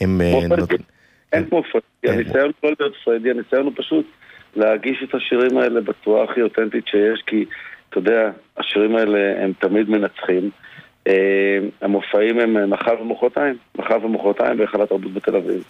הם... 0.02 0.22
כמו 0.32 0.42
פרדי. 0.50 0.62
נות- 0.62 0.82
אין 1.34 1.46
כמו 1.50 1.64
פרדי, 1.72 1.86
כן. 2.02 2.14
הניסיון 2.14 2.52
לא 2.64 2.72
להיות 2.80 2.94
פרדי, 3.06 3.30
הניסיון 3.32 3.66
הוא 3.66 3.74
פשוט 3.76 4.06
להגיש 4.56 4.98
את 5.04 5.16
השירים 5.16 5.58
האלה 5.58 5.82
בצורה 5.82 6.24
הכי 6.24 6.42
אותנטית 6.42 6.88
שיש, 6.88 7.22
כי 7.28 7.46
אתה 7.90 7.98
יודע, 7.98 8.30
השירים 8.58 8.96
האלה 8.96 9.44
הם 9.44 9.52
תמיד 9.60 9.90
מנצחים. 9.90 10.50
המופעים 11.82 12.40
הם 12.40 12.70
מחר 12.70 13.02
ומחרתיים, 13.02 13.56
מחר 13.78 14.06
ומחרתיים 14.06 14.58
בהיכל 14.58 14.82
התרבות 14.82 15.14
בתל 15.14 15.36
אביב. 15.36 15.64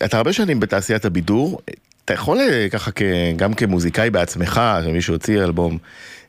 ואתה 0.00 0.16
הרבה 0.16 0.32
שנים 0.32 0.60
בתעשיית 0.60 1.04
הבידור, 1.04 1.60
אתה 2.04 2.14
יכול 2.14 2.38
אה, 2.40 2.66
ככה 2.72 2.90
גם 3.36 3.54
כמוזיקאי 3.54 4.10
בעצמך, 4.10 4.60
כמי 4.84 5.00
שהוציא 5.00 5.42
אלבום 5.42 5.78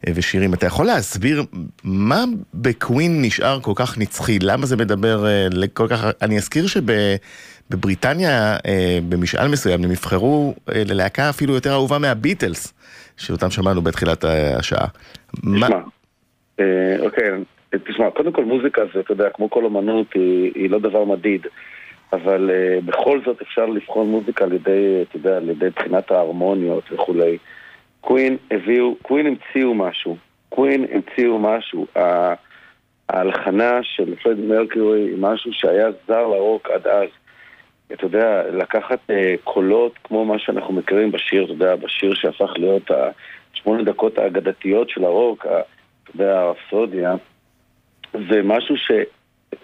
אה, 0.08 0.14
ושירים, 0.16 0.54
אתה 0.54 0.66
יכול 0.66 0.86
להסביר 0.86 1.44
מה 1.84 2.24
בקווין 2.54 3.22
נשאר 3.22 3.60
כל 3.60 3.72
כך 3.76 3.98
נצחי? 3.98 4.40
למה 4.42 4.66
זה 4.66 4.78
מדבר 4.78 5.26
אה, 5.26 5.48
לכל 5.52 5.88
כך... 5.88 6.06
אני 6.22 6.38
אזכיר 6.38 6.66
שבבריטניה, 6.68 8.58
במשאל 9.10 9.48
מסוים, 9.48 9.84
הם 9.84 9.92
נבחרו 9.92 10.54
ללהקה 10.68 11.30
אפילו 11.30 11.54
יותר 11.54 11.72
אהובה 11.72 11.98
מהביטלס, 11.98 12.74
שאותם 13.18 13.50
שמענו 13.50 13.82
בתחילת 13.82 14.24
השעה. 14.58 14.88
תשמע, 15.36 15.68
אוקיי, 17.00 17.30
תשמע, 17.70 18.10
קודם 18.10 18.32
כל 18.32 18.46
מוזיקה 18.46 18.82
זה, 18.94 19.00
אתה 19.00 19.12
יודע, 19.12 19.30
כמו 19.34 19.50
כל 19.50 19.66
אמנות, 19.66 20.08
היא, 20.14 20.52
היא 20.56 20.70
לא 20.70 20.80
דבר 20.80 21.06
מדיד. 21.06 21.48
אבל 22.14 22.52
אה, 22.54 22.82
בכל 22.86 23.20
זאת 23.26 23.42
אפשר 23.42 23.66
לבחון 23.66 24.08
מוזיקה 24.08 24.46
על 24.46 24.54
ידי, 24.54 25.02
אתה 25.02 25.18
יודע, 25.18 25.38
על 25.38 25.50
ידי 25.50 25.70
בחינת 25.70 26.12
ההרמוניות 26.12 26.84
וכולי. 26.92 27.38
קווין 28.02 28.38
הביאו, 28.52 28.96
קווין 29.02 29.28
המציאו 29.28 29.74
משהו. 29.74 30.18
קווין 30.50 30.86
המציאו 30.92 31.40
משהו. 31.40 31.88
ההלחנה 33.10 33.80
של 33.84 34.16
פרד 34.16 34.40
מרקיורי 34.40 35.02
היא 35.02 35.18
משהו 35.20 35.54
שהיה 35.54 35.88
זר 36.08 36.28
לרוק 36.28 36.70
עד 36.70 36.88
אז. 36.88 37.10
אתה 37.94 38.06
יודע, 38.06 38.44
לקחת 38.52 39.00
אה, 39.10 39.36
קולות 39.44 39.94
כמו 40.04 40.26
מה 40.26 40.40
שאנחנו 40.40 40.74
מכירים 40.74 41.12
בשיר, 41.12 41.44
אתה 41.44 41.54
יודע, 41.54 41.76
בשיר 41.76 42.14
שהפך 42.14 42.54
להיות 42.56 42.92
השמונה 43.54 43.84
דקות 43.84 44.18
האגדתיות 44.18 44.90
של 44.90 45.04
הרוק, 45.04 45.46
אתה 45.46 46.12
יודע, 46.16 46.40
הרפסודיה, 46.40 47.16
זה 48.14 48.42
משהו 48.44 48.78
ש... 48.78 48.92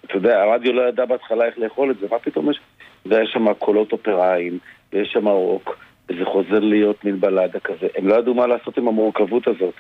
אתה 0.06 0.18
יודע, 0.18 0.42
הרדיו 0.42 0.74
לא 0.74 0.82
ידע 0.82 1.06
בהתחלה 1.06 1.46
איך 1.46 1.58
לאכול 1.58 1.92
את 1.92 2.00
זה, 2.00 2.08
מה 2.12 2.20
פתאום 2.20 2.52
יש? 2.52 2.60
יש 3.06 3.32
שם 3.34 3.54
קולות 3.54 3.92
אופראיים, 3.92 4.58
ויש 4.94 5.12
שם 5.12 5.28
רוק, 5.28 5.78
וזה 6.10 6.26
חוזר 6.26 6.60
להיות 6.60 7.06
מין 7.06 7.20
בלדה 7.20 7.60
כזה. 7.60 7.88
הם 7.96 8.08
לא 8.08 8.16
ידעו 8.16 8.34
מה 8.34 8.48
לעשות 8.48 8.78
עם 8.78 8.88
המורכבות 8.88 9.48
הזאת. 9.48 9.74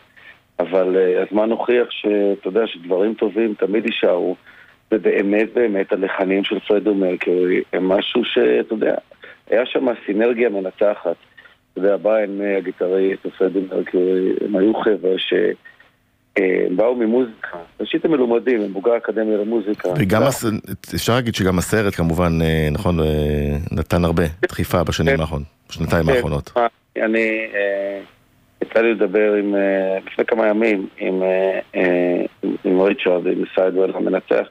אבל 0.59 0.95
uh, 0.95 1.27
הזמן 1.27 1.51
הוכיח 1.51 1.87
שאתה 1.91 2.47
יודע 2.47 2.67
שדברים 2.67 3.13
טובים 3.13 3.53
תמיד 3.53 3.85
יישארו, 3.85 4.35
ובאמת 4.91 5.53
באמת 5.53 5.91
הלחנים 5.91 6.43
של 6.43 6.59
פרדי 6.59 6.95
מרקורי 6.95 7.61
הם 7.73 7.87
משהו 7.87 8.25
שאתה 8.25 8.73
יודע, 8.73 8.95
היה 9.49 9.65
שם 9.65 9.85
סינרגיה 10.05 10.49
מנצחת. 10.49 11.15
אתה 11.73 11.79
יודע, 11.79 11.97
בריין 11.97 12.41
אה, 12.41 12.57
הגיטריסט 12.57 13.25
ופרדי 13.25 13.59
מרקורי, 13.61 14.33
הם 14.45 14.55
היו 14.55 14.73
חבר'ה 14.73 15.17
ש... 15.17 15.33
אה, 16.39 16.65
הם 16.67 16.77
באו 16.77 16.95
ממוזיקה, 16.95 17.57
ראשית 17.79 18.05
הם 18.05 18.11
מלומדים, 18.11 18.61
הם 18.61 18.73
בוגרי 18.73 18.93
האקדמיה 18.93 19.37
למוזיקה. 19.37 19.89
וגם, 19.97 20.23
הס... 20.23 20.45
אפשר 20.95 21.13
להגיד 21.15 21.35
שגם 21.35 21.57
הסרט 21.57 21.95
כמובן, 21.95 22.41
אה, 22.41 22.69
נכון, 22.71 22.99
אה, 22.99 23.05
נתן 23.71 24.05
הרבה 24.05 24.23
דחיפה 24.41 24.83
בשנים 24.83 25.15
כן. 25.15 25.21
האחרונות, 25.21 25.47
בשנתיים 25.69 26.05
כן, 26.05 26.09
האחרונות. 26.11 26.51
אני, 26.97 27.19
אה, 27.53 27.99
יצא 28.61 28.79
לי 28.81 28.93
לדבר 28.93 29.33
עם, 29.33 29.55
אה, 29.55 29.97
לפני 30.07 30.25
כמה 30.25 30.47
ימים 30.47 30.87
עם, 30.99 31.23
אה, 31.23 31.59
אה, 31.75 32.21
עם- 32.43 32.55
עם 32.63 32.81
ריצ'רד, 32.81 33.27
עם 33.27 33.43
סיידוול 33.55 33.91
המנצח, 33.95 34.47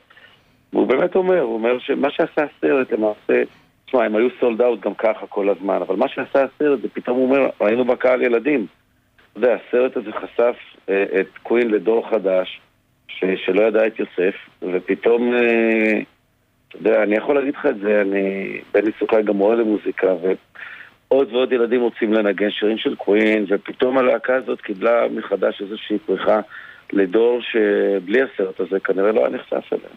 והוא 0.72 0.86
באמת 0.86 1.16
אומר, 1.16 1.40
הוא 1.40 1.54
אומר 1.54 1.78
שמה 1.78 2.08
שעשה 2.10 2.42
הסרט 2.58 2.92
למעשה, 2.92 3.42
תשמע, 3.86 4.04
הם 4.04 4.16
היו 4.16 4.28
סולד 4.40 4.62
אאוט 4.62 4.80
גם 4.80 4.94
ככה 4.94 5.26
כל 5.28 5.48
הזמן, 5.48 5.78
אבל 5.86 5.96
מה 5.96 6.06
שעשה 6.08 6.44
הסרט 6.44 6.82
זה 6.82 6.88
פתאום 6.92 7.16
הוא 7.16 7.24
אומר, 7.26 7.48
ראינו 7.60 7.84
בקהל 7.84 8.22
ילדים. 8.22 8.66
יודע, 9.38 9.56
הסרט 9.68 9.96
הזה 9.96 10.12
חשף 10.12 10.56
אה, 10.88 11.04
את 11.20 11.38
קווין 11.42 11.70
לדור 11.70 12.10
חדש, 12.10 12.60
ש, 13.08 13.24
שלא 13.46 13.62
ידע 13.62 13.86
את 13.86 13.98
יוסף, 13.98 14.34
ופתאום, 14.62 15.34
אה, 15.34 16.00
אתה 16.68 16.76
יודע, 16.76 17.02
אני 17.02 17.16
יכול 17.16 17.34
להגיד 17.34 17.54
לך 17.54 17.66
את 17.66 17.78
זה, 17.78 18.00
אני, 18.00 18.60
בני 18.72 18.90
סוכאי 18.98 19.22
גם 19.22 19.36
מורה 19.36 19.54
למוזיקה, 19.56 20.14
ועוד 20.14 21.32
ועוד 21.32 21.52
ילדים 21.52 21.80
רוצים 21.80 22.12
לנגן 22.12 22.50
שירים 22.50 22.78
של 22.78 22.94
קווין, 22.94 23.46
ופתאום 23.48 23.98
הלהקה 23.98 24.34
הזאת 24.34 24.60
קיבלה 24.60 25.08
מחדש 25.08 25.62
איזושהי 25.62 25.98
פריחה 25.98 26.40
לדור 26.92 27.40
שבלי 27.42 28.22
הסרט 28.22 28.60
הזה 28.60 28.80
כנראה 28.80 29.12
לא 29.12 29.20
היה 29.20 29.28
נחשף 29.28 29.72
אליה. 29.72 29.90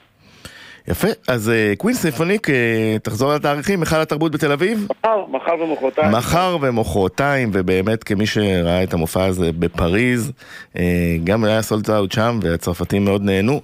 יפה, 0.87 1.07
אז 1.27 1.49
אה, 1.49 1.73
קווין 1.77 1.95
סימפוניק, 1.95 2.49
אה, 2.49 2.95
תחזור 3.03 3.33
לתאריכים, 3.33 3.79
היכל 3.79 3.95
התרבות 3.95 4.31
בתל 4.31 4.51
אביב? 4.51 4.87
מחר, 5.03 5.25
מחר 5.27 5.63
ומחרתיים. 5.63 6.11
מחר 6.11 6.57
ומחרתיים, 6.61 7.49
ובאמת 7.53 8.03
כמי 8.03 8.25
שראה 8.25 8.83
את 8.83 8.93
המופע 8.93 9.25
הזה 9.25 9.51
בפריז, 9.51 10.31
אה, 10.77 11.17
גם 11.23 11.43
היה 11.43 11.61
סולד 11.61 11.89
אאוט 11.91 12.11
שם, 12.11 12.39
והצרפתים 12.41 13.05
מאוד 13.05 13.21
נהנו, 13.23 13.61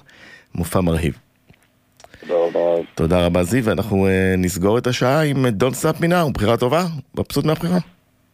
מופע 0.55 0.81
מרהיב. 0.81 1.17
תודה 2.27 2.39
רבה. 2.39 2.81
תודה 2.95 3.25
רבה 3.25 3.43
זיו, 3.43 3.63
ואנחנו 3.63 4.07
נסגור 4.37 4.77
את 4.77 4.87
השעה 4.87 5.23
עם 5.23 5.45
Don't 5.45 5.73
Stop 5.83 6.01
Me 6.01 6.05
Now, 6.05 6.31
בחירה 6.33 6.57
טובה? 6.57 6.85
מבסוט 7.15 7.45
מהבחירה? 7.45 7.77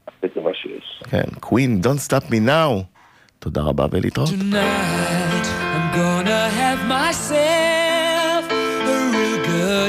הכי 0.07 0.27
טובה 0.33 0.49
שיש. 0.53 1.03
כן, 1.09 1.23
קווין, 1.39 1.81
Don't 1.83 2.09
Stop 2.09 2.29
Me 2.29 2.47
Now. 2.47 2.83
תודה 3.39 3.61
רבה 3.61 3.85
ולהתראות. 3.91 4.29
Tonight 4.29 5.47
I'm 5.75 5.95
gonna 5.95 6.49
have 6.59 6.81
myself 6.89 7.82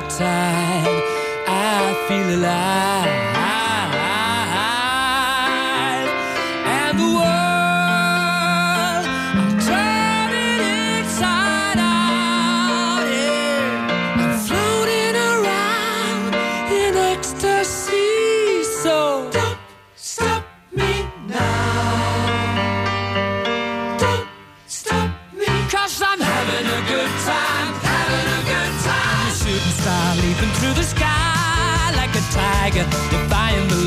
time. 0.08 1.02
I 1.46 1.94
feel 2.08 2.38
alive. 2.38 3.43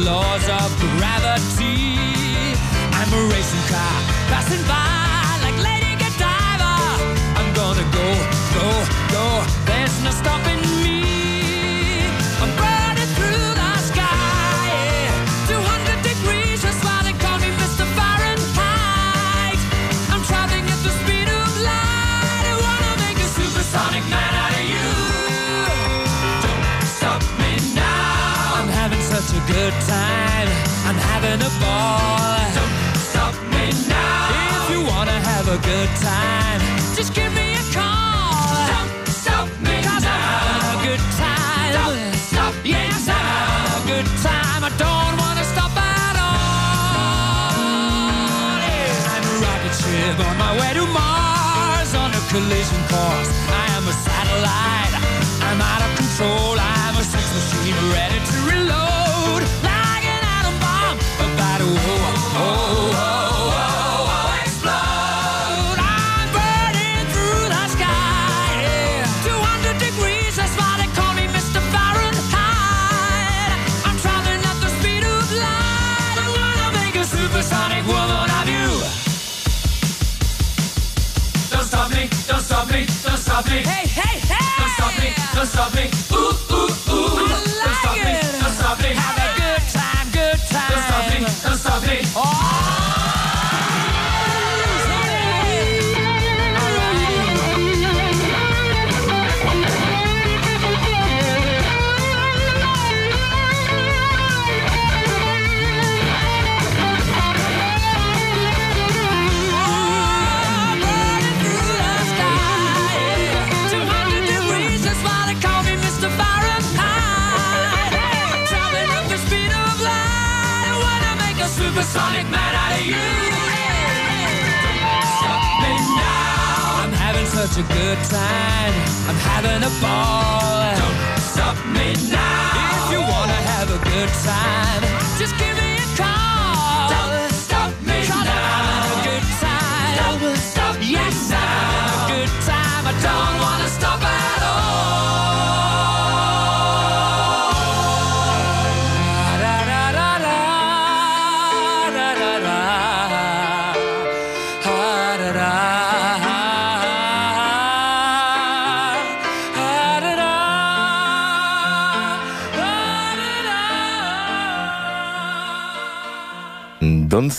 laws 0.08 0.48
of 0.48 0.70
gravity. 0.80 1.98
I'm 2.94 3.12
a 3.14 3.22
racing 3.34 3.66
car 3.70 4.02
passing 4.32 4.66
by. 4.66 4.97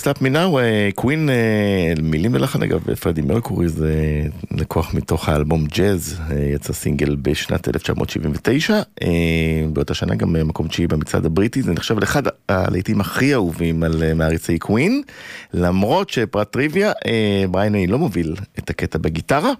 Up 0.08 0.22
Me 0.22 0.34
Now, 0.34 0.58
קווין, 0.94 1.30
אה, 1.30 1.92
מילים 2.02 2.34
ולחן 2.34 2.62
אגב, 2.62 2.94
פרדי 2.94 3.20
מרקורי 3.20 3.68
זה 3.68 4.22
לקוח 4.50 4.94
מתוך 4.94 5.28
האלבום 5.28 5.66
ג'אז, 5.66 6.20
אה, 6.30 6.36
יצא 6.54 6.72
סינגל 6.72 7.16
בשנת 7.22 7.68
1979, 7.68 8.80
אה, 9.02 9.08
באותה 9.72 9.94
שנה 9.94 10.14
גם 10.14 10.48
מקום 10.48 10.68
תשיעי 10.68 10.88
במצעד 10.88 11.26
הבריטי, 11.26 11.62
זה 11.62 11.72
נחשב 11.72 11.98
לאחד 11.98 12.22
הלעיתים 12.48 13.00
הכי 13.00 13.34
אהובים 13.34 13.82
על 13.82 14.14
מעריצי 14.14 14.58
קווין, 14.58 15.02
למרות 15.54 16.10
שפרט 16.10 16.52
טריוויה, 16.52 16.92
בריינה 17.50 17.78
איי 17.78 17.86
לא 17.86 17.98
מוביל 17.98 18.34
את 18.58 18.70
הקטע 18.70 18.98
בגיטרה, 18.98 19.52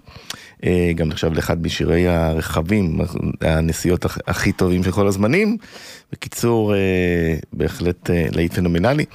גם 0.95 1.07
נחשב 1.07 1.33
לאחד 1.33 1.63
משירי 1.63 2.07
הרכבים, 2.07 2.99
הנסיעות 3.41 4.05
הכי 4.27 4.51
טובים 4.51 4.83
של 4.83 4.91
כל 4.91 5.07
הזמנים, 5.07 5.57
בקיצור, 6.11 6.73
בהחלט 7.53 8.09
להיט 8.31 8.53
פנומנלי. 8.53 9.05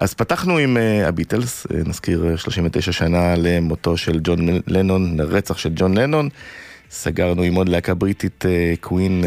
אז 0.00 0.14
פתחנו 0.14 0.58
עם 0.58 0.76
אה, 0.76 1.08
הביטלס, 1.08 1.66
אה, 1.74 1.80
נזכיר 1.86 2.26
אה, 2.30 2.36
39 2.36 2.92
שנה 2.92 3.34
למותו 3.36 3.96
של 3.96 4.20
ג'ון 4.22 4.38
לנון, 4.66 5.20
לרצח 5.20 5.58
של 5.58 5.70
ג'ון 5.74 5.98
לנון. 5.98 6.28
סגרנו 6.90 7.42
עם 7.42 7.54
עוד 7.54 7.68
להקה 7.68 7.94
בריטית 7.94 8.44
קווין 8.80 9.24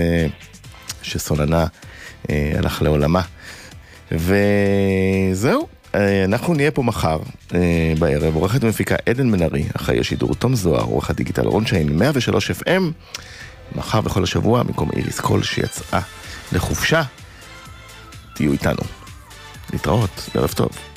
שסולנה 1.01 1.65
הלך 2.29 2.81
לעולמה. 2.81 3.21
וזהו, 4.11 5.67
אנחנו 6.25 6.53
נהיה 6.53 6.71
פה 6.71 6.83
מחר 6.83 7.19
בערב, 7.99 8.35
עורכת 8.35 8.63
ומפיקה 8.63 8.95
עדן 9.05 9.29
מנרי, 9.29 9.63
אחראי 9.75 9.99
השידור 9.99 10.35
תום 10.35 10.55
זוהר, 10.55 10.83
עורך 10.83 11.09
הדיגיטל 11.09 11.47
רון 11.47 11.65
שיין, 11.65 11.97
103 11.97 12.51
FM, 12.51 12.81
מחר 13.75 13.99
וכל 14.03 14.23
השבוע, 14.23 14.63
במקום 14.63 14.89
איריס 14.95 15.19
קול 15.19 15.43
שיצאה 15.43 16.01
לחופשה, 16.51 17.01
תהיו 18.33 18.51
איתנו. 18.51 19.00
להתראות, 19.73 20.29
ערב 20.35 20.53
טוב. 20.55 20.90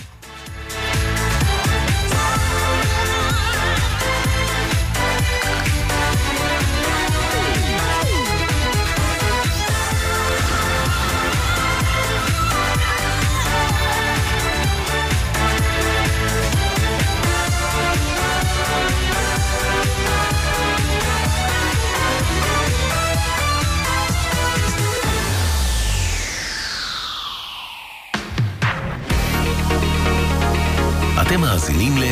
מאזינים 31.65 31.99
ל... 31.99 32.05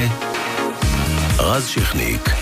רז 1.38 1.66
שכניק. 1.66 2.41